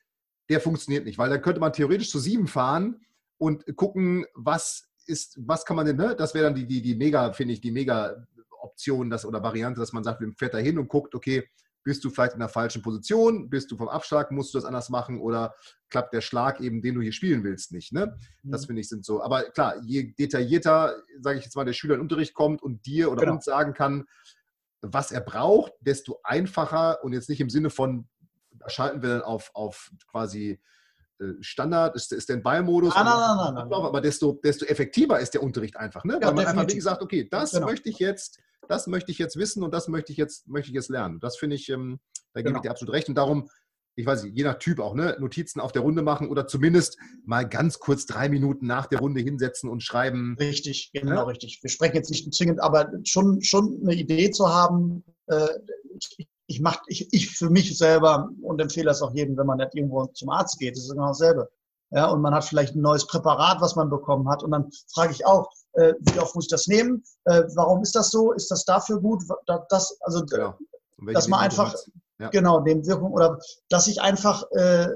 der 0.49 0.61
funktioniert 0.61 1.05
nicht, 1.05 1.17
weil 1.17 1.29
dann 1.29 1.41
könnte 1.41 1.59
man 1.59 1.73
theoretisch 1.73 2.09
zu 2.09 2.19
7 2.19 2.47
fahren 2.47 3.01
und 3.37 3.65
gucken, 3.75 4.25
was 4.33 4.89
ist, 5.05 5.37
was 5.41 5.65
kann 5.65 5.75
man 5.75 5.85
denn, 5.85 5.97
ne? 5.97 6.15
das 6.15 6.33
wäre 6.33 6.45
dann 6.45 6.55
die, 6.55 6.67
die, 6.67 6.81
die 6.81 6.95
mega, 6.95 7.33
finde 7.33 7.53
ich, 7.53 7.61
die 7.61 7.71
mega 7.71 8.27
Option 8.61 9.09
das, 9.09 9.25
oder 9.25 9.41
Variante, 9.41 9.79
dass 9.79 9.93
man 9.93 10.03
sagt, 10.03 10.21
man 10.21 10.35
fährt 10.35 10.53
da 10.53 10.57
hin 10.57 10.77
und 10.77 10.87
guckt, 10.87 11.15
okay, 11.15 11.47
bist 11.87 12.03
du 12.03 12.09
vielleicht 12.09 12.33
in 12.33 12.39
der 12.39 12.49
falschen 12.49 12.81
Position? 12.81 13.49
Bist 13.49 13.71
du 13.71 13.77
vom 13.77 13.87
Abschlag? 13.87 14.29
Musst 14.31 14.53
du 14.53 14.57
das 14.57 14.65
anders 14.65 14.89
machen? 14.89 15.21
Oder 15.21 15.55
klappt 15.89 16.13
der 16.13 16.19
Schlag 16.19 16.59
eben, 16.59 16.81
den 16.81 16.95
du 16.95 17.01
hier 17.01 17.13
spielen 17.13 17.45
willst, 17.45 17.71
nicht? 17.71 17.93
Ne? 17.93 18.17
Das 18.43 18.63
mhm. 18.63 18.67
finde 18.67 18.81
ich 18.81 18.89
sind 18.89 19.05
so. 19.05 19.23
Aber 19.23 19.43
klar, 19.51 19.77
je 19.85 20.11
detaillierter, 20.19 20.97
sage 21.21 21.39
ich 21.39 21.45
jetzt 21.45 21.55
mal, 21.55 21.63
der 21.63 21.71
Schüler 21.71 21.93
in 21.93 21.99
den 21.99 22.03
Unterricht 22.03 22.33
kommt 22.33 22.61
und 22.61 22.85
dir 22.85 23.09
oder 23.09 23.21
genau. 23.21 23.35
uns 23.35 23.45
sagen 23.45 23.73
kann, 23.73 24.03
was 24.81 25.13
er 25.13 25.21
braucht, 25.21 25.71
desto 25.79 26.19
einfacher 26.23 27.01
und 27.05 27.13
jetzt 27.13 27.29
nicht 27.29 27.39
im 27.39 27.49
Sinne 27.49 27.69
von, 27.69 28.09
da 28.51 28.69
schalten 28.69 29.01
wir 29.01 29.07
dann 29.07 29.21
auf, 29.21 29.51
auf 29.53 29.89
quasi 30.11 30.59
Standard, 31.41 31.95
ist, 31.95 32.13
ist 32.13 32.29
der 32.29 32.37
Ballmodus, 32.37 32.93
nein, 32.93 33.05
nein, 33.05 33.37
nein, 33.37 33.67
nein, 33.69 33.73
aber 33.73 34.01
desto, 34.01 34.39
desto 34.43 34.65
effektiver 34.65 35.19
ist 35.19 35.33
der 35.33 35.43
Unterricht 35.43 35.75
einfach, 35.75 36.03
ne? 36.03 36.13
Ja, 36.13 36.27
Weil 36.27 36.33
man 36.33 36.35
definitiv. 36.35 36.59
einfach 36.59 36.71
wie 36.71 36.75
gesagt, 36.75 37.01
okay, 37.01 37.27
das 37.29 37.51
genau. 37.51 37.65
möchte 37.65 37.89
ich 37.89 37.99
jetzt 37.99 38.39
das 38.67 38.87
möchte 38.87 39.11
ich 39.11 39.17
jetzt 39.17 39.37
wissen 39.37 39.63
und 39.63 39.73
das 39.73 39.87
möchte 39.87 40.11
ich 40.11 40.17
jetzt, 40.17 40.47
möchte 40.47 40.69
ich 40.69 40.75
jetzt 40.75 40.89
lernen. 40.89 41.19
Das 41.19 41.37
finde 41.37 41.55
ich, 41.55 41.69
ähm, 41.69 41.99
da 42.33 42.41
gebe 42.41 42.49
genau. 42.49 42.57
ich 42.57 42.61
dir 42.63 42.71
absolut 42.71 42.93
recht. 42.93 43.09
Und 43.09 43.15
darum, 43.15 43.49
ich 43.95 44.05
weiß 44.05 44.23
nicht, 44.23 44.37
je 44.37 44.43
nach 44.43 44.59
Typ 44.59 44.79
auch, 44.79 44.93
ne, 44.93 45.17
Notizen 45.19 45.59
auf 45.59 45.71
der 45.71 45.81
Runde 45.81 46.01
machen 46.01 46.29
oder 46.29 46.47
zumindest 46.47 46.97
mal 47.25 47.47
ganz 47.47 47.79
kurz 47.79 48.05
drei 48.05 48.29
Minuten 48.29 48.67
nach 48.67 48.85
der 48.85 48.99
Runde 48.99 49.21
hinsetzen 49.21 49.69
und 49.69 49.81
schreiben. 49.81 50.35
Richtig, 50.39 50.91
genau, 50.93 51.15
ja? 51.15 51.23
richtig. 51.23 51.59
Wir 51.61 51.69
sprechen 51.69 51.95
jetzt 51.95 52.09
nicht 52.09 52.31
zwingend, 52.33 52.61
aber 52.61 52.91
schon, 53.03 53.41
schon 53.41 53.79
eine 53.81 53.95
Idee 53.95 54.29
zu 54.31 54.47
haben, 54.47 55.03
äh, 55.27 55.47
ich, 55.99 56.27
ich 56.47 56.61
mache, 56.61 56.79
ich, 56.87 57.13
ich 57.13 57.29
für 57.29 57.49
mich 57.49 57.77
selber 57.77 58.29
und 58.41 58.59
empfehle 58.61 58.87
das 58.87 59.01
auch 59.01 59.13
jedem, 59.13 59.37
wenn 59.37 59.45
man 59.45 59.57
nicht 59.57 59.75
irgendwo 59.75 60.05
zum 60.07 60.29
Arzt 60.29 60.57
geht, 60.59 60.75
das 60.75 60.83
ist 60.83 60.91
genau 60.91 61.07
dasselbe. 61.07 61.49
Ja, 61.91 62.07
und 62.07 62.21
man 62.21 62.33
hat 62.33 62.43
vielleicht 62.43 62.75
ein 62.75 62.81
neues 62.81 63.07
Präparat, 63.07 63.61
was 63.61 63.75
man 63.75 63.89
bekommen 63.89 64.27
hat. 64.27 64.43
Und 64.43 64.51
dann 64.51 64.69
frage 64.93 65.13
ich 65.13 65.25
auch, 65.25 65.49
äh, 65.73 65.93
wie 65.99 66.19
oft 66.19 66.35
muss 66.35 66.45
ich 66.45 66.49
das 66.49 66.67
nehmen? 66.67 67.03
Äh, 67.25 67.43
warum 67.55 67.81
ist 67.81 67.95
das 67.95 68.09
so? 68.09 68.33
Ist 68.33 68.51
das 68.51 68.65
dafür 68.65 68.99
gut? 68.99 69.23
Das, 69.69 69.97
also, 70.01 70.25
genau. 70.25 70.57
dass 71.13 71.29
man 71.29 71.39
einfach, 71.39 71.73
ja. 72.19 72.29
genau, 72.29 72.61
dem 72.61 72.85
Wirkung, 72.85 73.11
oder 73.11 73.39
dass 73.69 73.87
ich 73.87 74.01
einfach, 74.01 74.43
äh, 74.51 74.87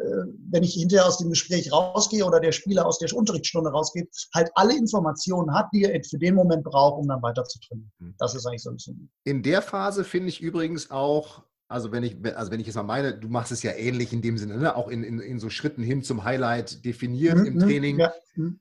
wenn 0.50 0.64
ich 0.64 0.74
hinterher 0.74 1.08
aus 1.08 1.18
dem 1.18 1.30
Gespräch 1.30 1.72
rausgehe 1.72 2.26
oder 2.26 2.40
der 2.40 2.52
Spieler 2.52 2.86
aus 2.86 3.00
der 3.00 3.14
Unterrichtsstunde 3.14 3.70
rausgeht, 3.70 4.10
halt 4.34 4.50
alle 4.56 4.76
Informationen 4.76 5.54
hat, 5.54 5.68
die 5.74 5.84
er 5.84 6.02
für 6.04 6.18
den 6.18 6.36
Moment 6.36 6.64
braucht, 6.64 7.00
um 7.00 7.08
dann 7.08 7.22
weiter 7.22 7.44
zu 7.44 7.60
trainieren. 7.60 7.92
Mhm. 8.00 8.16
Das 8.18 8.36
ist 8.36 8.46
eigentlich 8.46 8.64
so 8.64 8.70
ein 8.72 8.76
bisschen. 8.76 9.12
In 9.24 9.44
der 9.44 9.62
Phase 9.62 10.04
finde 10.04 10.30
ich 10.30 10.42
übrigens 10.42 10.90
auch 10.92 11.44
also 11.72 11.94
wenn 11.94 12.04
ich, 12.04 12.18
also 12.36 12.52
wenn 12.52 12.60
ich 12.60 12.68
jetzt 12.68 12.76
mal 12.76 12.84
meine, 12.84 13.18
du 13.18 13.30
machst 13.30 13.54
es 13.54 13.64
ja 13.64 13.72
ähnlich 13.72 14.12
in 14.12 14.22
dem 14.22 14.38
Sinne, 14.38 14.58
ne? 14.58 14.76
auch 14.76 14.90
in, 14.90 15.04
in, 15.04 15.20
in 15.20 15.40
so 15.40 15.50
Schritten 15.50 15.82
hin 15.82 16.04
zum 16.04 16.26
Highlight 16.26 16.84
definiert 16.84 17.38
mhm, 17.38 17.46
im 17.46 17.60
Training. 17.60 18.00
Ja. 18.00 18.14
Mhm. 18.36 18.60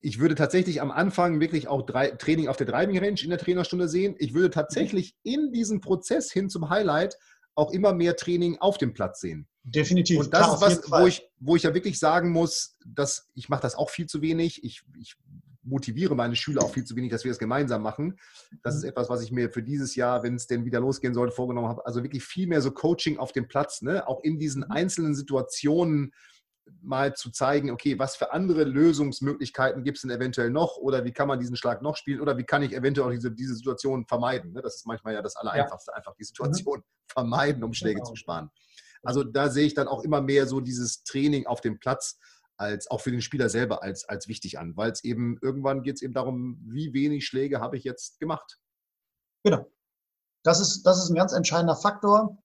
Ich 0.00 0.18
würde 0.18 0.34
tatsächlich 0.34 0.80
am 0.82 0.90
Anfang 0.90 1.38
wirklich 1.38 1.68
auch 1.68 1.82
drei, 1.82 2.10
Training 2.10 2.48
auf 2.48 2.56
der 2.56 2.66
Driving 2.66 2.98
Range 2.98 3.20
in 3.22 3.30
der 3.30 3.38
Trainerstunde 3.38 3.88
sehen. 3.88 4.16
Ich 4.18 4.34
würde 4.34 4.50
tatsächlich 4.50 5.14
in 5.22 5.52
diesem 5.52 5.80
Prozess 5.80 6.32
hin 6.32 6.50
zum 6.50 6.68
Highlight 6.70 7.16
auch 7.54 7.72
immer 7.72 7.92
mehr 7.92 8.16
Training 8.16 8.58
auf 8.58 8.78
dem 8.78 8.92
Platz 8.92 9.20
sehen. 9.20 9.46
Definitiv. 9.62 10.20
Und 10.20 10.32
das 10.32 10.54
ist 10.54 10.60
was, 10.60 10.90
wo 10.90 11.06
ich, 11.06 11.22
wo 11.38 11.56
ich 11.56 11.64
ja 11.64 11.74
wirklich 11.74 11.98
sagen 11.98 12.30
muss, 12.30 12.76
dass 12.86 13.28
ich 13.34 13.48
mache 13.48 13.62
das 13.62 13.74
auch 13.74 13.90
viel 13.90 14.06
zu 14.06 14.22
wenig. 14.22 14.64
Ich, 14.64 14.82
ich 14.98 15.16
motiviere 15.62 16.14
meine 16.14 16.36
Schüler 16.36 16.62
auch 16.62 16.72
viel 16.72 16.84
zu 16.84 16.96
wenig, 16.96 17.10
dass 17.10 17.24
wir 17.24 17.30
es 17.30 17.36
das 17.36 17.40
gemeinsam 17.40 17.82
machen. 17.82 18.18
Das 18.62 18.74
ist 18.74 18.82
mhm. 18.82 18.90
etwas, 18.90 19.10
was 19.10 19.22
ich 19.22 19.32
mir 19.32 19.50
für 19.50 19.62
dieses 19.62 19.94
Jahr, 19.94 20.22
wenn 20.22 20.34
es 20.34 20.46
denn 20.46 20.64
wieder 20.64 20.80
losgehen 20.80 21.14
sollte, 21.14 21.34
vorgenommen 21.34 21.68
habe. 21.68 21.84
Also 21.86 22.02
wirklich 22.02 22.24
viel 22.24 22.46
mehr 22.46 22.62
so 22.62 22.70
Coaching 22.70 23.18
auf 23.18 23.32
dem 23.32 23.48
Platz, 23.48 23.82
ne? 23.82 24.06
auch 24.08 24.22
in 24.22 24.38
diesen 24.38 24.62
mhm. 24.62 24.70
einzelnen 24.70 25.14
Situationen 25.14 26.12
mal 26.82 27.14
zu 27.14 27.30
zeigen, 27.30 27.70
okay, 27.70 27.98
was 27.98 28.16
für 28.16 28.32
andere 28.32 28.64
Lösungsmöglichkeiten 28.64 29.84
gibt 29.84 29.98
es 29.98 30.02
denn 30.02 30.10
eventuell 30.10 30.50
noch 30.50 30.76
oder 30.76 31.04
wie 31.04 31.12
kann 31.12 31.28
man 31.28 31.38
diesen 31.38 31.56
Schlag 31.56 31.82
noch 31.82 31.96
spielen 31.96 32.20
oder 32.20 32.38
wie 32.38 32.44
kann 32.44 32.62
ich 32.62 32.72
eventuell 32.74 33.08
auch 33.08 33.12
diese, 33.12 33.30
diese 33.32 33.54
Situation 33.54 34.06
vermeiden. 34.06 34.52
Ne? 34.52 34.62
Das 34.62 34.76
ist 34.76 34.86
manchmal 34.86 35.14
ja 35.14 35.22
das 35.22 35.36
Allereinfachste, 35.36 35.90
ja. 35.92 35.96
einfach 35.96 36.14
die 36.14 36.24
Situation 36.24 36.78
mhm. 36.78 36.84
vermeiden, 37.12 37.64
um 37.64 37.72
Schläge 37.72 37.96
genau. 37.96 38.10
zu 38.10 38.16
sparen. 38.16 38.50
Also 39.02 39.24
da 39.24 39.48
sehe 39.48 39.66
ich 39.66 39.74
dann 39.74 39.88
auch 39.88 40.02
immer 40.02 40.20
mehr 40.20 40.46
so 40.46 40.60
dieses 40.60 41.04
Training 41.04 41.46
auf 41.46 41.60
dem 41.60 41.78
Platz 41.78 42.18
als 42.56 42.90
auch 42.90 43.00
für 43.00 43.10
den 43.10 43.22
Spieler 43.22 43.48
selber 43.48 43.82
als, 43.82 44.06
als 44.06 44.28
wichtig 44.28 44.58
an, 44.58 44.76
weil 44.76 44.90
es 44.90 45.02
eben 45.02 45.38
irgendwann 45.40 45.82
geht 45.82 45.96
es 45.96 46.02
eben 46.02 46.12
darum, 46.12 46.60
wie 46.66 46.92
wenig 46.92 47.26
Schläge 47.26 47.60
habe 47.60 47.78
ich 47.78 47.84
jetzt 47.84 48.20
gemacht. 48.20 48.58
Genau. 49.42 49.66
Das 50.44 50.60
ist, 50.60 50.82
das 50.82 51.02
ist 51.02 51.10
ein 51.10 51.16
ganz 51.16 51.32
entscheidender 51.32 51.76
Faktor. 51.76 52.36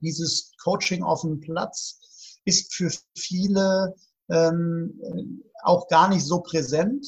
Dieses 0.00 0.52
Coaching 0.62 1.04
auf 1.04 1.20
dem 1.22 1.40
Platz 1.40 2.00
ist 2.44 2.74
für 2.74 2.90
viele 3.16 3.94
ähm, 4.30 5.42
auch 5.62 5.88
gar 5.88 6.08
nicht 6.08 6.24
so 6.24 6.40
präsent, 6.40 7.06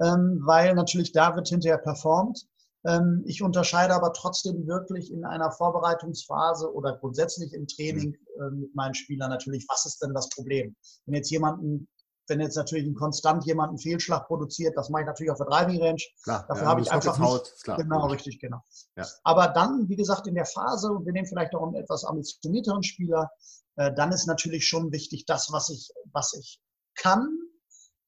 ähm, 0.00 0.40
weil 0.44 0.74
natürlich 0.74 1.12
da 1.12 1.34
wird 1.36 1.48
hinterher 1.48 1.78
performt. 1.78 2.46
Ähm, 2.84 3.22
ich 3.26 3.42
unterscheide 3.42 3.94
aber 3.94 4.12
trotzdem 4.12 4.66
wirklich 4.66 5.12
in 5.12 5.24
einer 5.24 5.50
Vorbereitungsphase 5.50 6.72
oder 6.72 6.96
grundsätzlich 6.96 7.52
im 7.52 7.66
Training 7.66 8.10
mhm. 8.10 8.42
äh, 8.42 8.50
mit 8.50 8.74
meinen 8.74 8.94
Spielern 8.94 9.30
natürlich, 9.30 9.66
was 9.68 9.86
ist 9.86 10.02
denn 10.02 10.14
das 10.14 10.28
Problem? 10.28 10.76
Wenn 11.06 11.14
jetzt 11.14 11.30
jemand 11.30 11.62
ein 11.62 11.88
wenn 12.28 12.40
jetzt 12.40 12.56
natürlich 12.56 12.86
ein 12.86 12.94
konstant 12.94 13.44
jemand 13.46 13.70
einen 13.70 13.78
Fehlschlag 13.78 14.26
produziert, 14.26 14.76
das 14.76 14.90
mache 14.90 15.02
ich 15.02 15.06
natürlich 15.06 15.30
auf 15.30 15.38
der 15.38 15.46
Driving 15.46 15.82
Range. 15.82 16.02
Klar, 16.22 16.44
Dafür 16.48 16.64
ja, 16.64 16.68
habe 16.68 16.80
ich 16.80 16.92
einfach 16.92 17.18
nicht, 17.18 17.28
haut, 17.28 17.54
klar. 17.62 17.76
genau, 17.76 18.06
richtig, 18.06 18.40
genau. 18.40 18.58
Ja. 18.96 19.06
Aber 19.24 19.48
dann, 19.48 19.88
wie 19.88 19.96
gesagt, 19.96 20.26
in 20.26 20.34
der 20.34 20.46
Phase, 20.46 20.90
und 20.90 21.06
wir 21.06 21.12
nehmen 21.12 21.26
vielleicht 21.26 21.54
auch 21.54 21.66
einen 21.66 21.74
etwas 21.74 22.04
ambitionierteren 22.04 22.82
Spieler, 22.82 23.30
äh, 23.76 23.92
dann 23.94 24.12
ist 24.12 24.26
natürlich 24.26 24.66
schon 24.66 24.92
wichtig, 24.92 25.24
das, 25.26 25.52
was 25.52 25.70
ich, 25.70 25.90
was 26.12 26.34
ich 26.34 26.60
kann, 26.94 27.28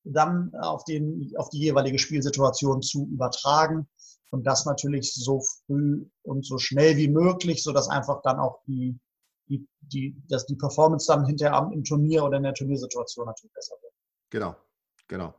dann 0.04 0.52
auf, 0.60 0.84
den, 0.84 1.32
auf 1.36 1.50
die 1.50 1.60
jeweilige 1.60 1.98
Spielsituation 1.98 2.82
zu 2.82 3.06
übertragen. 3.06 3.88
Und 4.30 4.46
das 4.46 4.64
natürlich 4.64 5.12
so 5.12 5.42
früh 5.66 6.06
und 6.22 6.46
so 6.46 6.58
schnell 6.58 6.96
wie 6.96 7.08
möglich, 7.08 7.64
sodass 7.64 7.88
einfach 7.88 8.22
dann 8.22 8.38
auch 8.38 8.60
die, 8.66 8.98
die, 9.48 9.66
die, 9.80 10.22
dass 10.28 10.46
die 10.46 10.54
Performance 10.54 11.06
dann 11.08 11.26
hinterher 11.26 11.68
im 11.72 11.82
Turnier 11.82 12.24
oder 12.24 12.36
in 12.36 12.44
der 12.44 12.54
Turniersituation 12.54 13.26
natürlich 13.26 13.52
besser 13.52 13.74
wird. 13.82 13.89
Genau, 14.30 14.56
genau. 15.08 15.34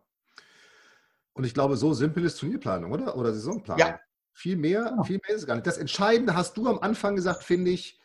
Und 1.33 1.45
ich 1.45 1.53
glaube, 1.53 1.77
so 1.77 1.93
simpel 1.93 2.25
ist 2.25 2.39
Turnierplanung, 2.39 2.91
oder? 2.91 3.15
Oder 3.15 3.33
Saisonplanung. 3.33 3.79
Ja. 3.79 3.99
Viel 4.33 4.57
mehr, 4.57 4.83
Genau. 4.89 5.03
viel 5.03 5.19
mehr 5.25 5.35
ist 5.35 5.41
es 5.41 5.47
gar 5.47 5.55
nicht. 5.55 5.67
Das 5.67 5.77
Entscheidende 5.77 6.35
hast 6.35 6.55
du 6.57 6.67
am 6.67 6.79
Anfang 6.79 7.15
gesagt, 7.15 7.43
finde 7.43 7.71
ich, 7.71 7.99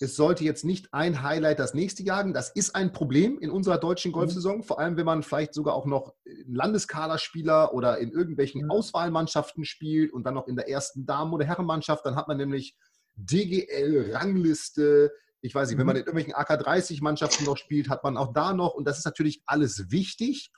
es 0.00 0.16
sollte 0.16 0.42
jetzt 0.44 0.64
nicht 0.64 0.92
ein 0.92 1.22
Highlight 1.22 1.60
das 1.60 1.72
nächste 1.72 2.02
jagen. 2.02 2.32
Das 2.34 2.50
ist 2.50 2.74
ein 2.74 2.92
Problem 2.92 3.38
in 3.38 3.50
unserer 3.50 3.78
deutschen 3.78 4.10
Mhm. 4.10 4.14
Golfsaison, 4.14 4.62
vor 4.64 4.78
allem 4.80 4.96
wenn 4.96 5.06
man 5.06 5.22
vielleicht 5.22 5.54
sogar 5.54 5.74
auch 5.74 5.86
noch 5.86 6.14
Landeskaderspieler 6.24 7.72
oder 7.72 7.98
in 7.98 8.10
irgendwelchen 8.10 8.64
Mhm. 8.64 8.70
Auswahlmannschaften 8.72 9.64
spielt 9.64 10.12
und 10.12 10.24
dann 10.24 10.34
noch 10.34 10.48
in 10.48 10.56
der 10.56 10.68
ersten 10.68 11.06
Damen- 11.06 11.32
oder 11.32 11.44
Herrenmannschaft. 11.46 12.04
Dann 12.04 12.16
hat 12.16 12.26
man 12.28 12.36
nämlich 12.36 12.76
DGL, 13.16 14.10
Rangliste. 14.14 15.12
Ich 15.44 15.54
weiß 15.54 15.68
nicht, 15.68 15.78
wenn 15.78 15.84
man 15.84 15.96
Mhm. 15.96 16.00
in 16.00 16.06
irgendwelchen 16.06 16.34
AK-30-Mannschaften 16.34 17.44
noch 17.44 17.58
spielt, 17.58 17.90
hat 17.90 18.02
man 18.02 18.16
auch 18.16 18.32
da 18.32 18.54
noch. 18.54 18.72
Und 18.72 18.86
das 18.86 18.96
ist 18.96 19.04
natürlich 19.04 19.42
alles 19.44 19.90
wichtig. 19.90 20.50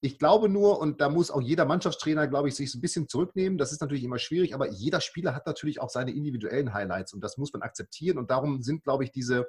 Ich 0.00 0.18
glaube 0.18 0.48
nur, 0.48 0.80
und 0.80 1.00
da 1.00 1.08
muss 1.08 1.30
auch 1.30 1.40
jeder 1.40 1.64
Mannschaftstrainer, 1.64 2.26
glaube 2.26 2.48
ich, 2.48 2.56
sich 2.56 2.72
so 2.72 2.78
ein 2.78 2.80
bisschen 2.80 3.08
zurücknehmen. 3.08 3.56
Das 3.56 3.70
ist 3.70 3.80
natürlich 3.80 4.02
immer 4.02 4.18
schwierig, 4.18 4.52
aber 4.52 4.68
jeder 4.68 5.00
Spieler 5.00 5.32
hat 5.32 5.46
natürlich 5.46 5.80
auch 5.80 5.90
seine 5.90 6.10
individuellen 6.10 6.74
Highlights 6.74 7.12
und 7.12 7.20
das 7.22 7.36
muss 7.36 7.52
man 7.52 7.62
akzeptieren. 7.62 8.18
Und 8.18 8.32
darum 8.32 8.62
sind, 8.62 8.82
glaube 8.82 9.04
ich, 9.04 9.12
diese 9.12 9.46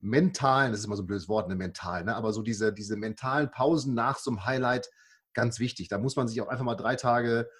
mentalen, 0.00 0.70
das 0.70 0.80
ist 0.80 0.86
immer 0.86 0.96
so 0.96 1.02
ein 1.02 1.06
blödes 1.06 1.28
Wort, 1.28 1.48
ne, 1.48 1.54
mental, 1.54 2.04
ne, 2.04 2.16
aber 2.16 2.32
so 2.32 2.40
diese, 2.40 2.72
diese 2.72 2.96
mentalen 2.96 3.50
Pausen 3.50 3.92
nach 3.92 4.18
so 4.18 4.30
einem 4.30 4.46
Highlight 4.46 4.88
ganz 5.34 5.58
wichtig. 5.58 5.88
Da 5.88 5.98
muss 5.98 6.16
man 6.16 6.26
sich 6.26 6.40
auch 6.40 6.48
einfach 6.48 6.64
mal 6.64 6.74
drei 6.74 6.96
Tage, 6.96 7.50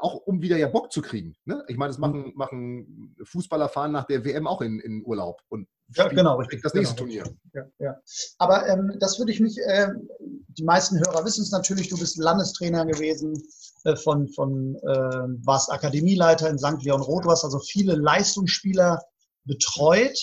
auch 0.00 0.14
um 0.26 0.42
wieder 0.42 0.56
ja 0.56 0.68
Bock 0.68 0.92
zu 0.92 1.00
kriegen. 1.02 1.36
Ne? 1.44 1.64
Ich 1.68 1.76
meine, 1.76 1.90
das 1.90 1.98
machen, 1.98 2.32
machen 2.34 3.16
Fußballer 3.22 3.68
fahren 3.68 3.92
nach 3.92 4.04
der 4.04 4.24
WM 4.24 4.46
auch 4.46 4.60
in, 4.60 4.80
in 4.80 5.04
Urlaub 5.04 5.42
und 5.48 5.68
Ja, 5.94 6.08
genau, 6.08 6.36
richtig. 6.36 6.62
das 6.62 6.74
nächste 6.74 6.96
genau, 6.96 7.22
Turnier. 7.22 7.36
Ja, 7.52 7.62
ja. 7.78 7.96
Aber 8.38 8.68
ähm, 8.68 8.96
das 8.98 9.18
würde 9.18 9.32
ich 9.32 9.40
nicht, 9.40 9.58
äh, 9.58 9.88
die 10.20 10.64
meisten 10.64 10.98
Hörer 10.98 11.24
wissen 11.24 11.42
es 11.42 11.52
natürlich, 11.52 11.88
du 11.88 11.98
bist 11.98 12.18
Landestrainer 12.18 12.84
gewesen 12.84 13.40
äh, 13.84 13.96
von, 13.96 14.28
von 14.28 14.76
äh, 14.76 15.44
warst 15.44 15.70
Akademieleiter 15.70 16.50
in 16.50 16.58
St. 16.58 16.82
Leon 16.82 17.02
Roth, 17.02 17.24
du 17.24 17.30
hast 17.30 17.44
also 17.44 17.60
viele 17.60 17.94
Leistungsspieler 17.94 19.00
betreut. 19.44 20.18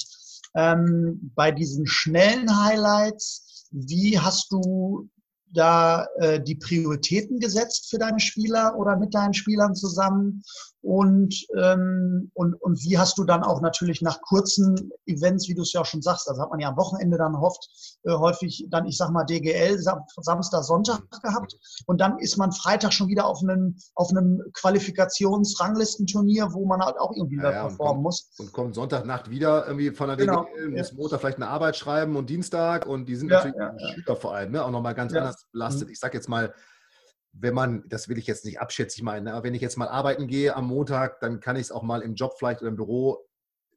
Ähm, 0.56 1.32
bei 1.36 1.52
diesen 1.52 1.88
schnellen 1.88 2.64
Highlights, 2.64 3.68
wie 3.72 4.20
hast 4.20 4.52
du 4.52 5.10
da 5.54 6.08
äh, 6.18 6.42
die 6.42 6.56
Prioritäten 6.56 7.40
gesetzt 7.40 7.90
für 7.90 7.98
deine 7.98 8.20
Spieler 8.20 8.76
oder 8.78 8.98
mit 8.98 9.14
deinen 9.14 9.34
Spielern 9.34 9.76
zusammen? 9.76 10.44
Und, 10.84 11.34
ähm, 11.58 12.30
und, 12.34 12.56
und 12.62 12.84
wie 12.84 12.98
hast 12.98 13.18
du 13.18 13.24
dann 13.24 13.42
auch 13.42 13.62
natürlich 13.62 14.02
nach 14.02 14.20
kurzen 14.20 14.92
Events, 15.06 15.48
wie 15.48 15.54
du 15.56 15.62
es 15.62 15.72
ja 15.72 15.80
auch 15.80 15.86
schon 15.86 16.02
sagst, 16.02 16.28
also 16.30 16.42
hat 16.42 16.50
man 16.50 16.60
ja 16.60 16.68
am 16.68 16.76
Wochenende 16.76 17.18
dann 17.18 17.40
hofft, 17.40 17.70
äh, 18.04 18.12
häufig 18.12 18.68
dann, 18.70 18.86
ich 18.86 18.98
sag 18.98 19.10
mal, 19.12 19.24
DGL 19.24 19.80
Sam 19.80 20.02
Samstag, 20.22 20.64
Sonntag 20.66 21.02
gehabt 21.24 21.56
und 21.86 22.02
dann 22.02 22.20
ist 22.20 22.36
man 22.38 22.52
Freitag 22.52 22.92
schon 22.92 23.08
wieder 23.08 23.26
auf 23.28 23.40
einem, 23.42 23.78
auf 23.96 24.10
einem 24.10 24.42
Qualifikationsranglistenturnier, 24.56 26.50
wo 26.52 26.66
man 26.66 26.82
halt 26.82 27.00
auch 27.00 27.12
irgendwie 27.16 27.38
Ja, 27.38 27.44
wieder 27.44 27.52
ja, 27.54 27.62
und 27.64 27.70
performen 27.70 28.04
muss. 28.04 28.34
und 28.38 28.52
kommt 28.52 28.76
Sonntagnacht 28.76 29.30
wieder 29.30 29.66
irgendwie 29.66 29.92
von 29.92 30.08
der 30.10 30.18
Genau, 30.18 30.44
DGL, 30.44 30.70
muss 30.72 30.92
Montag 30.92 31.22
vielleicht 31.22 31.38
eine 31.38 31.48
Arbeit 31.48 31.78
schreiben 31.78 32.18
und 32.18 32.30
Dienstag 32.30 32.86
und 32.86 33.06
die 33.06 33.16
sind 33.16 33.30
Ja, 33.30 33.38
natürlich 33.38 33.56
ja, 33.58 33.70
die 33.70 33.82
ja. 33.82 33.94
Schüler 33.94 34.16
vor 34.18 34.36
allem 34.36 34.52
ne, 34.52 34.66
auch 34.66 34.72
nochmal 34.72 34.96
ganz 34.96 35.14
Ja. 35.14 35.20
anders 35.20 35.46
belastet. 35.54 35.88
Mhm. 35.88 35.94
Ich 35.94 36.00
sage 36.00 36.18
jetzt 36.18 36.28
mal, 36.28 36.54
wenn 37.34 37.54
man, 37.54 37.84
das 37.88 38.08
will 38.10 38.18
ich 38.18 38.28
jetzt 38.28 38.46
nicht 38.46 38.60
abschätzig 38.62 39.04
meinen, 39.04 39.26
ne, 39.26 39.34
aber 39.34 39.44
wenn 39.44 39.54
ich 39.56 39.62
jetzt 39.62 39.78
mal 39.78 39.88
arbeiten 39.88 40.28
gehe 40.28 40.56
am 40.56 40.68
Montag, 40.68 41.20
dann 41.20 41.40
kann 41.40 41.56
ich 41.56 41.64
es 41.64 41.72
auch 41.72 41.82
mal 41.84 42.02
im 42.02 42.16
Job 42.16 42.36
vielleicht 42.38 42.62
oder 42.62 42.70
im 42.70 42.76
Büro, 42.76 43.28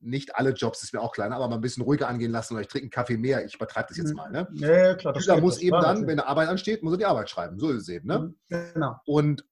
nicht 0.01 0.37
alle 0.37 0.51
Jobs, 0.51 0.83
ist 0.83 0.93
mir 0.93 1.01
auch 1.01 1.13
kleiner, 1.13 1.37
aber 1.37 1.49
mal 1.49 1.55
ein 1.57 1.63
bisschen 1.63 1.83
ruhiger 1.83 2.07
angehen 2.07 2.31
lassen 2.31 2.53
oder 2.53 2.61
ich 2.61 2.69
trinke 2.69 2.85
einen 2.85 2.91
Kaffee 2.91 3.17
mehr. 3.17 3.45
Ich 3.47 3.55
übertreibe 3.55 3.89
das 3.89 3.97
jetzt 3.97 4.11
Mhm. 4.11 4.17
mal. 4.17 4.31
Ne? 4.31 4.47
Ja, 4.53 4.95
klar, 4.95 5.15
das 5.15 5.25
Schüler 5.25 5.41
muss 5.41 5.59
eben 5.59 5.81
dann, 5.81 6.03
wenn 6.03 6.21
eine 6.21 6.27
Arbeit 6.27 6.49
ansteht, 6.49 6.83
muss 6.83 6.93
er 6.93 6.99
die 6.99 7.07
Arbeit 7.07 7.31
schreiben. 7.31 7.59
So 7.59 7.71
ist 7.71 7.83
es 7.83 7.89
eben. 7.89 8.07
Ne? 8.07 8.19
Mhm, 8.51 8.71
Genau. 8.75 8.97
Und 9.07 9.45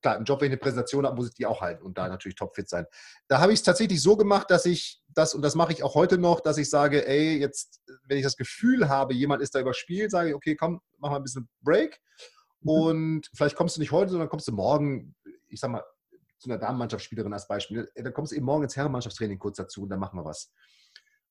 klar, 0.00 0.16
im 0.16 0.24
Job, 0.24 0.40
wenn 0.40 0.46
ich 0.46 0.52
eine 0.52 0.60
Präsentation 0.60 1.04
habe, 1.04 1.16
muss 1.16 1.28
ich 1.28 1.34
die 1.34 1.46
auch 1.46 1.60
halten 1.60 1.82
und 1.82 1.98
da 1.98 2.08
natürlich 2.08 2.36
topfit 2.36 2.68
sein. 2.68 2.86
Da 3.26 3.40
habe 3.40 3.52
ich 3.52 3.58
es 3.58 3.64
tatsächlich 3.64 4.00
so 4.00 4.16
gemacht, 4.16 4.50
dass 4.50 4.64
ich 4.66 5.02
das, 5.08 5.34
und 5.34 5.42
das 5.42 5.56
mache 5.56 5.72
ich 5.72 5.82
auch 5.82 5.94
heute 5.96 6.16
noch, 6.16 6.40
dass 6.40 6.58
ich 6.58 6.70
sage, 6.70 7.06
ey, 7.06 7.36
jetzt, 7.38 7.80
wenn 8.04 8.16
ich 8.18 8.24
das 8.24 8.36
Gefühl 8.36 8.88
habe, 8.88 9.14
jemand 9.14 9.42
ist 9.42 9.54
da 9.56 9.60
überspielt, 9.60 10.12
sage 10.12 10.30
ich, 10.30 10.34
okay, 10.36 10.54
komm, 10.54 10.80
mach 10.98 11.10
mal 11.10 11.16
ein 11.16 11.24
bisschen 11.24 11.48
Break. 11.60 12.00
Mhm. 12.60 12.70
Und 12.70 13.30
vielleicht 13.34 13.56
kommst 13.56 13.76
du 13.76 13.80
nicht 13.80 13.92
heute, 13.92 14.10
sondern 14.10 14.28
kommst 14.28 14.48
du 14.48 14.52
morgen, 14.52 15.14
ich 15.48 15.60
sag 15.60 15.70
mal, 15.70 15.84
zu 16.38 16.48
einer 16.50 16.58
Damenmannschaftsspielerin 16.58 17.32
als 17.32 17.48
Beispiel. 17.48 17.90
Dann 17.96 18.12
kommst 18.12 18.32
du 18.32 18.36
eben 18.36 18.46
morgen 18.46 18.62
ins 18.64 18.76
Herrenmannschaftstraining 18.76 19.38
kurz 19.38 19.56
dazu 19.56 19.82
und 19.82 19.88
dann 19.88 19.98
machen 19.98 20.18
wir 20.18 20.24
was. 20.24 20.52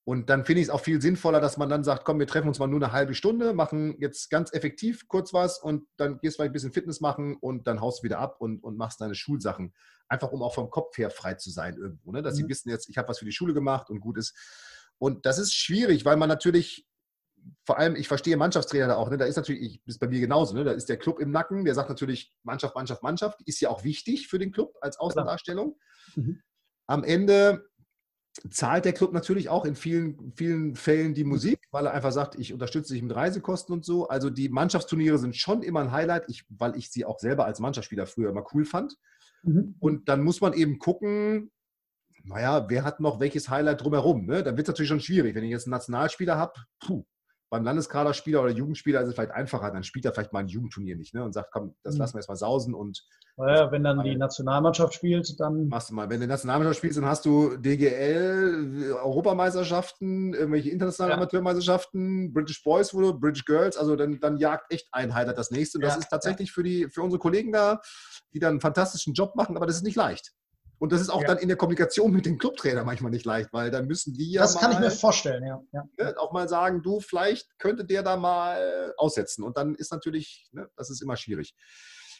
Und 0.03 0.29
dann 0.29 0.45
finde 0.45 0.61
ich 0.61 0.67
es 0.67 0.69
auch 0.69 0.79
viel 0.79 1.01
sinnvoller, 1.01 1.41
dass 1.41 1.57
man 1.57 1.67
dann 1.67 1.83
sagt, 1.83 2.05
komm, 2.05 2.17
wir 2.19 2.27
treffen 2.27 2.47
uns 2.47 2.59
mal 2.59 2.67
nur 2.67 2.81
eine 2.81 2.93
halbe 2.93 3.13
Stunde, 3.13 3.53
machen 3.53 3.97
jetzt 3.99 4.29
ganz 4.29 4.53
effektiv 4.53 5.05
kurz 5.09 5.33
was 5.33 5.59
und 5.59 5.85
dann 5.97 6.19
gehst 6.19 6.35
du 6.35 6.37
vielleicht 6.37 6.51
ein 6.51 6.53
bisschen 6.53 6.71
Fitness 6.71 7.01
machen 7.01 7.35
und 7.35 7.67
dann 7.67 7.81
haust 7.81 7.99
du 7.99 8.03
wieder 8.03 8.19
ab 8.19 8.37
und, 8.39 8.63
und 8.63 8.77
machst 8.77 9.01
deine 9.01 9.15
Schulsachen. 9.15 9.73
Einfach 10.07 10.31
um 10.31 10.41
auch 10.41 10.53
vom 10.53 10.69
Kopf 10.69 10.97
her 10.97 11.09
frei 11.09 11.33
zu 11.33 11.51
sein 11.51 11.75
irgendwo. 11.75 12.13
Ne? 12.13 12.21
Dass 12.21 12.37
sie 12.37 12.43
Mhm. 12.43 12.49
wissen 12.49 12.69
jetzt, 12.69 12.87
ich 12.89 12.97
habe 12.97 13.09
was 13.09 13.19
für 13.19 13.25
die 13.25 13.33
Schule 13.33 13.53
gemacht 13.53 13.89
und 13.89 13.99
gut 13.99 14.17
ist. 14.17 14.33
Und 14.97 15.25
das 15.25 15.39
ist 15.39 15.53
schwierig, 15.53 16.05
weil 16.05 16.15
man 16.15 16.29
natürlich, 16.29 16.87
vor 17.65 17.77
allem, 17.77 17.95
ich 17.95 18.07
verstehe 18.07 18.37
Mannschaftstrainer 18.37 18.87
da 18.87 18.95
auch, 18.95 19.09
ne? 19.09 19.17
da 19.17 19.25
ist 19.25 19.35
natürlich, 19.35 19.61
ich, 19.61 19.81
ist 19.85 19.99
bei 19.99 20.07
mir 20.07 20.19
genauso, 20.19 20.55
ne? 20.55 20.63
da 20.63 20.71
ist 20.71 20.89
der 20.89 20.97
Club 20.97 21.19
im 21.19 21.31
Nacken, 21.31 21.65
der 21.65 21.75
sagt 21.75 21.89
natürlich 21.89 22.33
Mannschaft, 22.43 22.75
Mannschaft, 22.75 23.03
Mannschaft, 23.03 23.41
ist 23.45 23.59
ja 23.61 23.69
auch 23.69 23.83
wichtig 23.83 24.27
für 24.27 24.39
den 24.39 24.51
Club 24.51 24.73
als 24.81 24.99
Außendarstellung. 24.99 25.77
Mhm. 26.15 26.41
Am 26.87 27.03
Ende 27.03 27.65
zahlt 28.49 28.85
der 28.85 28.93
Club 28.93 29.13
natürlich 29.13 29.49
auch 29.49 29.65
in 29.65 29.75
vielen, 29.75 30.31
vielen 30.35 30.75
Fällen 30.75 31.13
die 31.13 31.23
Musik, 31.23 31.59
weil 31.71 31.85
er 31.85 31.93
einfach 31.93 32.11
sagt, 32.11 32.35
ich 32.35 32.53
unterstütze 32.53 32.93
dich 32.93 33.01
mit 33.01 33.15
Reisekosten 33.15 33.73
und 33.73 33.83
so. 33.83 34.07
Also 34.07 34.29
die 34.29 34.49
Mannschaftsturniere 34.49 35.17
sind 35.17 35.35
schon 35.35 35.63
immer 35.63 35.81
ein 35.81 35.91
Highlight, 35.91 36.25
ich, 36.27 36.45
weil 36.49 36.75
ich 36.75 36.91
sie 36.91 37.05
auch 37.05 37.19
selber 37.19 37.45
als 37.45 37.59
Mannschaftsspieler 37.59 38.05
früher 38.05 38.29
immer 38.29 38.45
cool 38.53 38.65
fand. 38.65 38.95
Mhm. 39.43 39.75
Und 39.79 40.09
dann 40.09 40.23
muss 40.23 40.41
man 40.41 40.53
eben 40.53 40.79
gucken, 40.79 41.51
naja, 42.23 42.69
wer 42.69 42.83
hat 42.83 42.99
noch 42.99 43.19
welches 43.19 43.49
Highlight 43.49 43.81
drumherum? 43.81 44.25
Ne? 44.25 44.43
Dann 44.43 44.57
wird 44.57 44.67
es 44.67 44.71
natürlich 44.71 44.89
schon 44.89 44.99
schwierig. 44.99 45.35
Wenn 45.35 45.43
ich 45.43 45.51
jetzt 45.51 45.65
einen 45.65 45.71
Nationalspieler 45.71 46.37
habe, 46.37 46.53
puh, 46.79 47.05
beim 47.49 47.63
Landeskaderspieler 47.63 48.41
oder 48.41 48.51
Jugendspieler 48.51 49.01
ist 49.01 49.09
es 49.09 49.15
vielleicht 49.15 49.31
einfacher, 49.31 49.71
dann 49.71 49.83
spielt 49.83 50.05
er 50.05 50.13
vielleicht 50.13 50.33
mal 50.33 50.39
ein 50.39 50.47
Jugendturnier 50.47 50.95
nicht 50.97 51.13
ne? 51.13 51.23
und 51.23 51.33
sagt, 51.33 51.51
komm, 51.51 51.75
das 51.83 51.95
Mhm. 51.95 51.99
lassen 51.99 52.13
wir 52.15 52.19
jetzt 52.19 52.27
mal 52.27 52.35
sausen 52.35 52.73
und 52.73 53.05
Naja, 53.37 53.71
wenn 53.71 53.83
dann 53.83 54.03
die 54.03 54.15
Nationalmannschaft 54.17 54.93
spielt, 54.95 55.39
dann 55.39 55.67
machst 55.67 55.89
du 55.89 55.93
mal. 55.93 56.09
Wenn 56.09 56.19
du 56.19 56.27
Nationalmannschaft 56.27 56.77
spielst, 56.79 56.97
dann 56.97 57.05
hast 57.05 57.25
du 57.25 57.55
DGL, 57.57 58.93
Europameisterschaften, 59.01 60.33
irgendwelche 60.33 60.69
internationalen 60.71 61.11
Ja. 61.11 61.17
Amateurmeisterschaften, 61.17 62.33
British 62.33 62.63
Boys, 62.63 62.89
du, 62.89 63.13
British 63.19 63.45
Girls, 63.45 63.77
also 63.77 63.95
dann, 63.95 64.19
dann 64.19 64.37
jagt 64.37 64.71
echt 64.73 64.87
ein 64.91 65.13
Highlight 65.13 65.37
das 65.37 65.51
nächste. 65.51 65.77
Und 65.77 65.83
das 65.83 65.93
Ja, 65.95 65.99
ist 65.99 66.09
tatsächlich 66.09 66.51
für, 66.51 66.63
die, 66.63 66.87
für 66.89 67.01
unsere 67.01 67.19
Kollegen 67.19 67.51
da, 67.51 67.79
die 68.33 68.39
dann 68.39 68.51
einen 68.51 68.61
fantastischen 68.61 69.13
Job 69.13 69.35
machen, 69.35 69.55
aber 69.55 69.67
das 69.67 69.77
ist 69.77 69.83
nicht 69.83 69.95
leicht. 69.95 70.33
Und 70.79 70.91
das 70.91 71.01
ist 71.01 71.09
auch 71.09 71.21
Ja. 71.21 71.27
dann 71.27 71.37
in 71.39 71.47
der 71.47 71.57
Kommunikation 71.57 72.11
mit 72.11 72.25
dem 72.25 72.37
Clubtrainer 72.37 72.83
manchmal 72.83 73.11
nicht 73.11 73.25
leicht, 73.25 73.51
weil 73.51 73.71
dann 73.71 73.87
müssen 73.87 74.13
die 74.13 74.31
ja 74.31 74.41
das 74.41 74.55
mal, 74.55 74.61
kann 74.61 74.71
ich 74.73 74.79
mir 74.79 74.91
vorstellen, 74.91 75.43
ja. 75.45 75.61
ja. 75.71 75.83
ne, 75.97 76.15
auch 76.19 76.31
mal 76.31 76.47
sagen, 76.47 76.83
du, 76.83 76.99
vielleicht 76.99 77.57
könnte 77.57 77.85
der 77.85 78.03
da 78.03 78.15
mal 78.17 78.93
aussetzen. 78.97 79.43
Und 79.43 79.57
dann 79.57 79.75
ist 79.75 79.91
natürlich, 79.91 80.49
ne, 80.51 80.69
das 80.75 80.89
ist 80.89 81.01
immer 81.01 81.17
schwierig. 81.17 81.55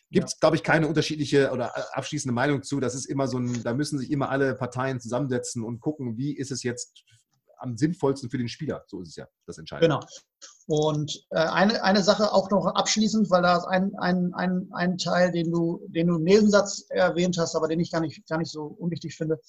Gibt 0.10 0.30
es, 0.30 0.39
glaube 0.39 0.56
ich, 0.56 0.63
keine 0.63 0.88
unterschiedliche 0.88 1.52
oder 1.52 1.74
abschließende 1.96 2.34
Meinung 2.34 2.63
zu. 2.63 2.80
Das 2.80 2.96
ist 2.96 3.06
immer 3.06 3.28
so 3.28 3.39
ein, 3.39 3.62
da 3.63 3.74
müssen 3.74 4.00
sich 4.00 4.10
immer 4.10 4.30
alle 4.30 4.56
Parteien 4.56 5.02
zusammensetzen 5.02 5.63
und 5.63 5.82
gucken, 5.82 6.17
wie 6.17 6.36
ist 6.36 6.50
es 6.50 6.63
jetzt 6.63 7.04
am 7.58 7.76
sinnvollsten 7.76 8.30
für 8.30 8.38
den 8.38 8.48
Spieler. 8.48 8.84
So 8.88 9.02
ist 9.02 9.10
es 9.10 9.15
ja 9.17 9.28
das 9.46 9.58
Entscheidende. 9.58 9.96
Genau. 9.96 10.08
Und 10.69 11.23
äh, 11.30 11.38
eine, 11.38 11.82
eine 11.82 12.04
Sache 12.04 12.34
auch 12.34 12.52
noch 12.52 12.65
abschließend, 12.65 13.32
weil 13.32 13.41
da 13.41 13.56
ist 13.56 13.65
ein, 13.65 13.93
ein, 14.00 14.34
ein, 14.34 14.67
ein 14.73 14.97
Teil, 14.97 15.32
den 15.32 15.50
du, 15.50 15.80
den 15.88 16.08
du 16.08 16.17
im 16.17 16.23
Nebensatz 16.23 16.86
erwähnt 16.89 17.38
hast, 17.38 17.56
aber 17.56 17.69
den 17.69 17.80
ich 17.80 17.89
gar 17.89 18.02
nicht, 18.02 18.28
gar 18.28 18.38
nicht 18.38 18.52
so 18.52 18.63
unwichtig 18.78 19.15
finde. 19.15 19.39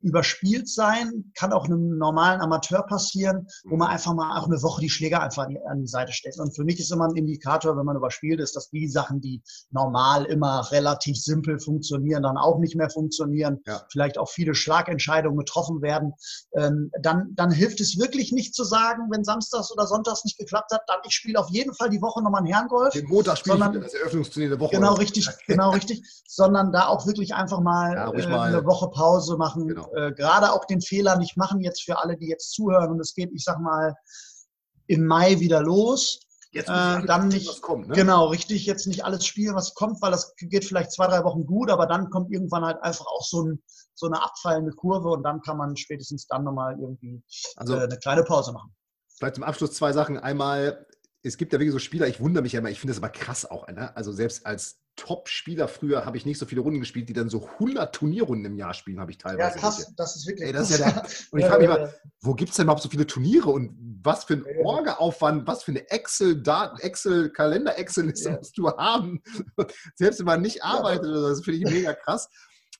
Überspielt 0.00 0.68
sein 0.68 1.30
kann 1.36 1.52
auch 1.52 1.66
einem 1.66 1.98
normalen 1.98 2.40
Amateur 2.40 2.82
passieren, 2.82 3.46
wo 3.62 3.76
man 3.76 3.90
einfach 3.90 4.12
mal 4.12 4.40
auch 4.40 4.46
eine 4.46 4.60
Woche 4.60 4.80
die 4.80 4.90
Schläger 4.90 5.22
einfach 5.22 5.44
an 5.44 5.50
die, 5.50 5.60
an 5.68 5.80
die 5.82 5.86
Seite 5.86 6.12
stellt. 6.12 6.40
Und 6.40 6.56
für 6.56 6.64
mich 6.64 6.80
ist 6.80 6.90
immer 6.90 7.06
ein 7.06 7.16
Indikator, 7.16 7.76
wenn 7.76 7.86
man 7.86 7.96
überspielt 7.96 8.40
ist, 8.40 8.56
dass 8.56 8.70
die 8.70 8.88
Sachen, 8.88 9.20
die 9.20 9.42
normal 9.70 10.24
immer 10.24 10.68
relativ 10.72 11.16
simpel 11.16 11.60
funktionieren, 11.60 12.24
dann 12.24 12.38
auch 12.38 12.58
nicht 12.58 12.74
mehr 12.74 12.90
funktionieren. 12.90 13.60
Ja. 13.66 13.82
Vielleicht 13.92 14.18
auch 14.18 14.28
viele 14.28 14.56
Schlagentscheidungen 14.56 15.38
getroffen 15.38 15.80
werden. 15.80 16.12
Ähm, 16.56 16.90
dann, 17.00 17.28
dann 17.36 17.52
hilft 17.52 17.80
es 17.80 18.00
wirklich 18.00 18.32
nicht 18.32 18.56
zu 18.56 18.64
sagen, 18.64 19.08
wenn 19.12 19.22
samstags 19.22 19.70
oder 19.70 19.86
sonntags 19.86 20.09
montags 20.10 20.24
nicht 20.24 20.38
geklappt 20.38 20.72
hat, 20.72 20.82
dann 20.86 20.98
ich 21.06 21.14
spiele 21.14 21.38
auf 21.38 21.48
jeden 21.50 21.74
Fall 21.74 21.90
die 21.90 22.00
Woche 22.02 22.22
nochmal 22.22 22.42
ein 22.42 22.46
Herrengolf. 22.46 22.92
Den 22.92 23.06
Montag 23.08 23.38
spiele 23.38 23.56
ich 23.56 23.68
wieder 23.70 23.80
das 23.80 23.94
Eröffnungsturnier 23.94 24.50
der 24.50 24.60
Woche. 24.60 24.74
Genau, 24.76 24.94
richtig, 24.94 25.28
genau, 25.46 25.70
richtig. 25.70 26.02
Sondern 26.26 26.72
da 26.72 26.88
auch 26.88 27.06
wirklich 27.06 27.34
einfach 27.34 27.60
mal, 27.60 27.94
Ja, 27.94 28.10
äh, 28.12 28.28
mal. 28.28 28.48
eine 28.48 28.64
Woche 28.64 28.88
Pause 28.90 29.36
machen. 29.36 29.68
Genau. 29.68 29.92
Äh, 29.94 30.12
Gerade 30.12 30.52
auch 30.52 30.64
den 30.64 30.80
Fehler 30.80 31.16
nicht 31.16 31.36
machen 31.36 31.60
jetzt 31.60 31.82
für 31.82 31.98
alle, 32.02 32.16
die 32.16 32.26
jetzt 32.28 32.52
zuhören. 32.52 32.90
Und 32.90 33.00
es 33.00 33.14
geht, 33.14 33.30
ich 33.32 33.44
sag 33.44 33.60
mal, 33.60 33.94
im 34.86 35.06
Mai 35.06 35.38
wieder 35.40 35.62
los. 35.62 36.20
Jetzt 36.52 36.68
Äh, 36.68 36.72
muss 36.72 36.80
alles 36.80 37.06
dann 37.06 37.28
nicht- 37.28 37.48
was 37.48 37.60
kommt, 37.60 37.88
ne? 37.88 37.94
Genau, 37.94 38.26
richtig. 38.26 38.66
Jetzt 38.66 38.86
nicht 38.88 39.04
alles 39.04 39.24
spielen, 39.24 39.54
was 39.54 39.74
kommt, 39.74 40.02
weil 40.02 40.10
das 40.10 40.34
geht 40.36 40.64
vielleicht 40.64 40.90
zwei, 40.90 41.06
drei 41.06 41.22
Wochen 41.22 41.46
gut, 41.46 41.70
aber 41.70 41.86
dann 41.86 42.10
kommt 42.10 42.32
irgendwann 42.32 42.64
halt 42.64 42.82
einfach 42.82 43.06
auch 43.06 43.24
so, 43.24 43.42
ein, 43.44 43.62
so 43.94 44.06
eine 44.06 44.20
abfallende 44.20 44.72
Kurve 44.72 45.10
und 45.10 45.22
dann 45.22 45.40
kann 45.42 45.56
man 45.58 45.76
spätestens 45.76 46.26
dann 46.26 46.42
nochmal 46.42 46.76
irgendwie 46.80 47.22
Also 47.56 47.76
äh, 47.76 47.82
eine 47.84 47.96
kleine 47.98 48.24
Pause 48.24 48.52
machen. 48.52 48.74
Vielleicht 49.20 49.34
zum 49.34 49.44
Abschluss 49.44 49.72
zwei 49.72 49.92
Sachen. 49.92 50.16
Einmal, 50.16 50.86
es 51.22 51.36
gibt 51.36 51.52
ja 51.52 51.58
wirklich 51.60 51.72
so 51.72 51.78
Spieler, 51.78 52.08
ich 52.08 52.20
wundere 52.20 52.42
mich 52.42 52.54
ja 52.54 52.60
immer, 52.60 52.70
ich 52.70 52.80
finde 52.80 52.94
das 52.94 53.02
aber 53.02 53.10
krass 53.10 53.44
auch. 53.44 53.68
Ne? 53.68 53.94
Also 53.94 54.12
selbst 54.12 54.46
als 54.46 54.80
Top-Spieler 54.96 55.68
früher 55.68 56.06
habe 56.06 56.16
ich 56.16 56.24
nicht 56.24 56.38
so 56.38 56.46
viele 56.46 56.62
Runden 56.62 56.80
gespielt, 56.80 57.06
die 57.10 57.12
dann 57.12 57.28
so 57.28 57.46
100 57.46 57.94
Turnierrunden 57.94 58.46
im 58.46 58.56
Jahr 58.56 58.72
spielen, 58.72 58.98
habe 58.98 59.10
ich 59.10 59.18
teilweise. 59.18 59.56
Ja, 59.56 59.60
krass, 59.60 59.92
das 59.94 60.16
ist 60.16 60.26
wirklich 60.26 60.46
Ey, 60.46 60.54
das 60.54 60.70
ist 60.70 60.78
ja 60.78 60.90
der, 60.90 61.02
und 61.32 61.38
ich 61.38 61.44
Ja, 61.44 61.50
frage 61.50 61.66
mich 61.68 61.70
ja, 61.76 61.80
mal, 61.84 61.94
wo 62.22 62.32
gibt 62.34 62.50
es 62.50 62.56
denn 62.56 62.64
überhaupt 62.64 62.82
so 62.82 62.88
viele 62.88 63.06
Turniere 63.06 63.50
und 63.50 63.76
was 64.02 64.24
für 64.24 64.34
ein 64.34 64.46
Ja. 64.46 64.64
Orga-Aufwand, 64.64 65.46
was 65.46 65.64
für 65.64 65.72
eine 65.72 65.90
Excel-Daten, 65.90 66.80
Excel, 66.80 67.28
Kalender-Excel-Liste 67.28 68.30
Ja. 68.30 68.36
musst 68.38 68.56
du 68.56 68.70
haben, 68.70 69.22
selbst 69.96 70.20
wenn 70.20 70.26
man 70.26 70.40
nicht 70.40 70.64
arbeitet 70.64 71.10
oder 71.10 71.20
so, 71.20 71.28
das 71.28 71.44
finde 71.44 71.58
ich 71.58 71.64
mega 71.70 71.92
krass. 71.92 72.30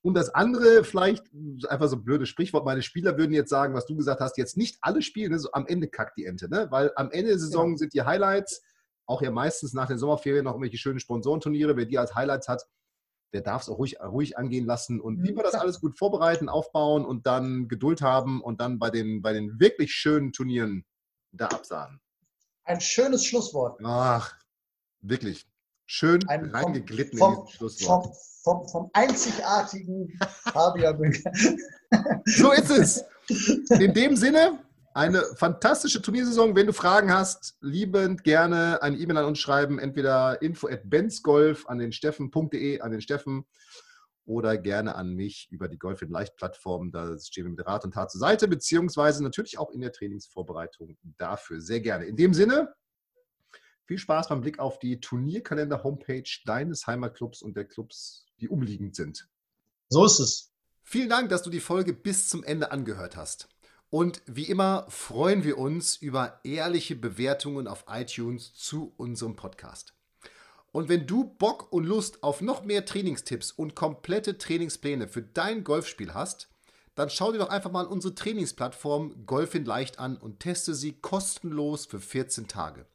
Und 0.03 0.15
das 0.15 0.31
andere, 0.31 0.83
vielleicht 0.85 1.25
einfach 1.69 1.89
so 1.89 1.97
ein 1.97 2.05
blödes 2.05 2.29
Sprichwort, 2.31 2.65
meine 2.65 2.83
Spieler 2.83 3.19
würden 3.19 3.33
jetzt 3.35 3.51
sagen, 3.51 3.75
was 3.75 3.85
du 3.87 3.97
gesagt 3.97 4.21
hast, 4.21 4.39
jetzt 4.39 4.57
nicht 4.57 4.79
alle 4.81 5.03
spielen, 5.03 5.33
ne, 5.33 5.39
so 5.39 5.53
am 5.53 5.67
Ende 5.67 5.89
kackt 5.89 6.17
die 6.17 6.25
Ente, 6.25 6.49
ne? 6.49 6.69
weil 6.71 6.91
am 6.97 7.11
Ende 7.11 7.29
der 7.31 7.39
Saison 7.39 7.77
sind 7.77 7.93
die 7.93 8.03
Highlights, 8.03 8.63
auch 9.07 9.21
ja 9.21 9.31
meistens 9.31 9.75
nach 9.75 9.89
den 9.89 9.99
Sommerferien 9.99 10.45
noch 10.45 10.53
irgendwelche 10.53 10.79
schönen 10.79 11.01
Sponsorenturniere, 11.01 11.77
wer 11.77 11.85
die 11.85 11.99
als 11.99 12.15
Highlights 12.15 12.49
hat, 12.49 12.67
der 13.35 13.43
darf 13.43 13.63
es 13.63 13.69
auch 13.69 13.77
ruhig, 13.79 14.01
ruhig 14.01 14.39
angehen 14.39 14.65
lassen 14.65 15.01
und 15.01 15.19
Mhm, 15.19 15.25
lieber 15.25 15.43
das 15.43 15.55
alles 15.55 15.81
gut 15.81 15.99
vorbereiten, 15.99 16.49
aufbauen 16.49 17.05
und 17.05 17.27
dann 17.27 17.69
Geduld 17.69 18.01
haben 18.01 18.41
und 18.43 18.61
dann 18.61 18.79
bei 18.79 18.89
den, 18.91 19.21
bei 19.21 19.33
den 19.35 19.61
wirklich 19.61 19.93
schönen 19.93 20.33
Turnieren 20.33 20.85
da 21.33 21.47
absahen. 21.49 22.01
Ein 22.65 22.81
schönes 22.81 23.25
Schlusswort. 23.27 23.79
Ach, 23.85 24.35
wirklich. 25.03 25.47
Schön 25.87 26.27
Ein 26.29 26.47
vom- 26.47 26.51
reingeglitten 26.55 27.19
in 27.19 27.25
vom- 27.25 27.35
dieses 27.35 27.53
Schlusswort. 27.57 28.05
Vom, 28.07 28.15
vom, 28.43 28.67
vom 28.69 28.91
einzigartigen 28.93 30.19
Fabian 30.53 30.99
Bünker. 30.99 31.33
So 32.25 32.53
ist 32.53 32.71
es. 32.71 33.05
In 33.79 33.95
dem 33.95 34.17
Sinne, 34.17 34.59
eine 34.95 35.23
fantastische 35.37 36.03
Turniersaison. 36.03 36.57
Wenn 36.57 36.67
du 36.67 36.73
Fragen 36.73 37.13
hast, 37.13 37.57
liebend 37.61 38.25
gerne 38.25 38.83
eine 38.83 38.97
E-Mail 38.97 39.19
an 39.19 39.25
uns 39.27 39.39
schreiben, 39.39 39.79
entweder 39.79 40.43
info 40.43 40.69
at 40.69 40.89
benzgolf 40.89 41.67
an 41.69 41.79
den 41.79 41.93
steffen.de, 41.93 42.81
an 42.81 42.91
den 42.91 43.01
Steffen 43.01 43.45
oder 44.25 44.59
gerne 44.59 44.95
an 44.95 45.15
mich 45.15 45.49
über 45.51 45.69
die 45.69 45.79
Golf 45.79 46.03
in 46.03 46.11
Leicht 46.11 46.37
Plattform. 46.37 46.93
Da 46.93 47.19
stehen 47.19 47.45
wir 47.45 47.51
mit 47.51 47.67
Rat 47.67 47.85
und 47.85 47.95
Tat 47.95 48.11
zur 48.11 48.21
Seite, 48.21 48.49
beziehungsweise 48.49 49.23
natürlich 49.23 49.59
auch 49.59 49.71
in 49.71 49.81
der 49.81 49.93
Trainingsvorbereitung 49.93 50.97
dafür. 51.19 51.61
Sehr 51.61 51.81
gerne. 51.81 52.07
In 52.07 52.17
dem 52.17 52.35
Sinne, 52.35 52.73
viel 53.91 53.99
Spaß 53.99 54.29
beim 54.29 54.41
Blick 54.41 54.61
auf 54.61 54.79
die 54.79 55.01
Turnierkalender-Homepage 55.01 56.31
deines 56.45 56.87
Heimatclubs 56.87 57.43
und 57.43 57.57
der 57.57 57.65
Clubs, 57.65 58.25
die 58.39 58.49
umliegend 58.49 58.95
sind. 58.95 59.27
So 59.89 60.05
ist 60.05 60.21
es. 60.21 60.53
Vielen 60.85 61.09
Dank, 61.09 61.29
dass 61.29 61.43
du 61.43 61.51
die 61.51 61.59
Folge 61.59 61.93
bis 61.93 62.29
zum 62.29 62.45
Ende 62.45 62.71
angehört 62.71 63.17
hast. 63.17 63.49
Und 63.89 64.23
wie 64.27 64.45
immer 64.45 64.87
freuen 64.91 65.43
wir 65.43 65.59
uns 65.59 65.97
über 65.97 66.39
ehrliche 66.45 66.95
Bewertungen 66.95 67.67
auf 67.67 67.85
iTunes 67.89 68.55
zu 68.55 68.95
unserem 68.97 69.35
Podcast. 69.35 69.93
Und 70.71 70.89
wenn 70.89 71.09
du 71.09 71.25
Bock 71.25 71.73
und 71.73 71.83
Lust 71.83 72.23
auf 72.23 72.43
noch 72.43 72.63
mehr 72.63 72.85
Trainingstipps 72.85 73.51
und 73.51 73.75
komplette 73.75 74.39
Trainingspläne 74.39 75.09
für 75.09 75.23
dein 75.23 75.65
Golfspiel 75.65 76.15
hast, 76.15 76.49
dann 76.95 77.11
schau 77.11 77.33
dir 77.33 77.39
doch 77.39 77.49
einfach 77.49 77.73
mal 77.73 77.87
unsere 77.87 78.15
Trainingsplattform 78.15 79.27
Golf 79.27 79.57
in 79.57 79.65
Leicht 79.65 79.99
an 79.99 80.17
und 80.17 80.39
teste 80.39 80.77
sie 80.77 80.93
kostenlos 80.93 81.87
für 81.87 81.99
14 81.99 82.47
Tage. 82.47 82.87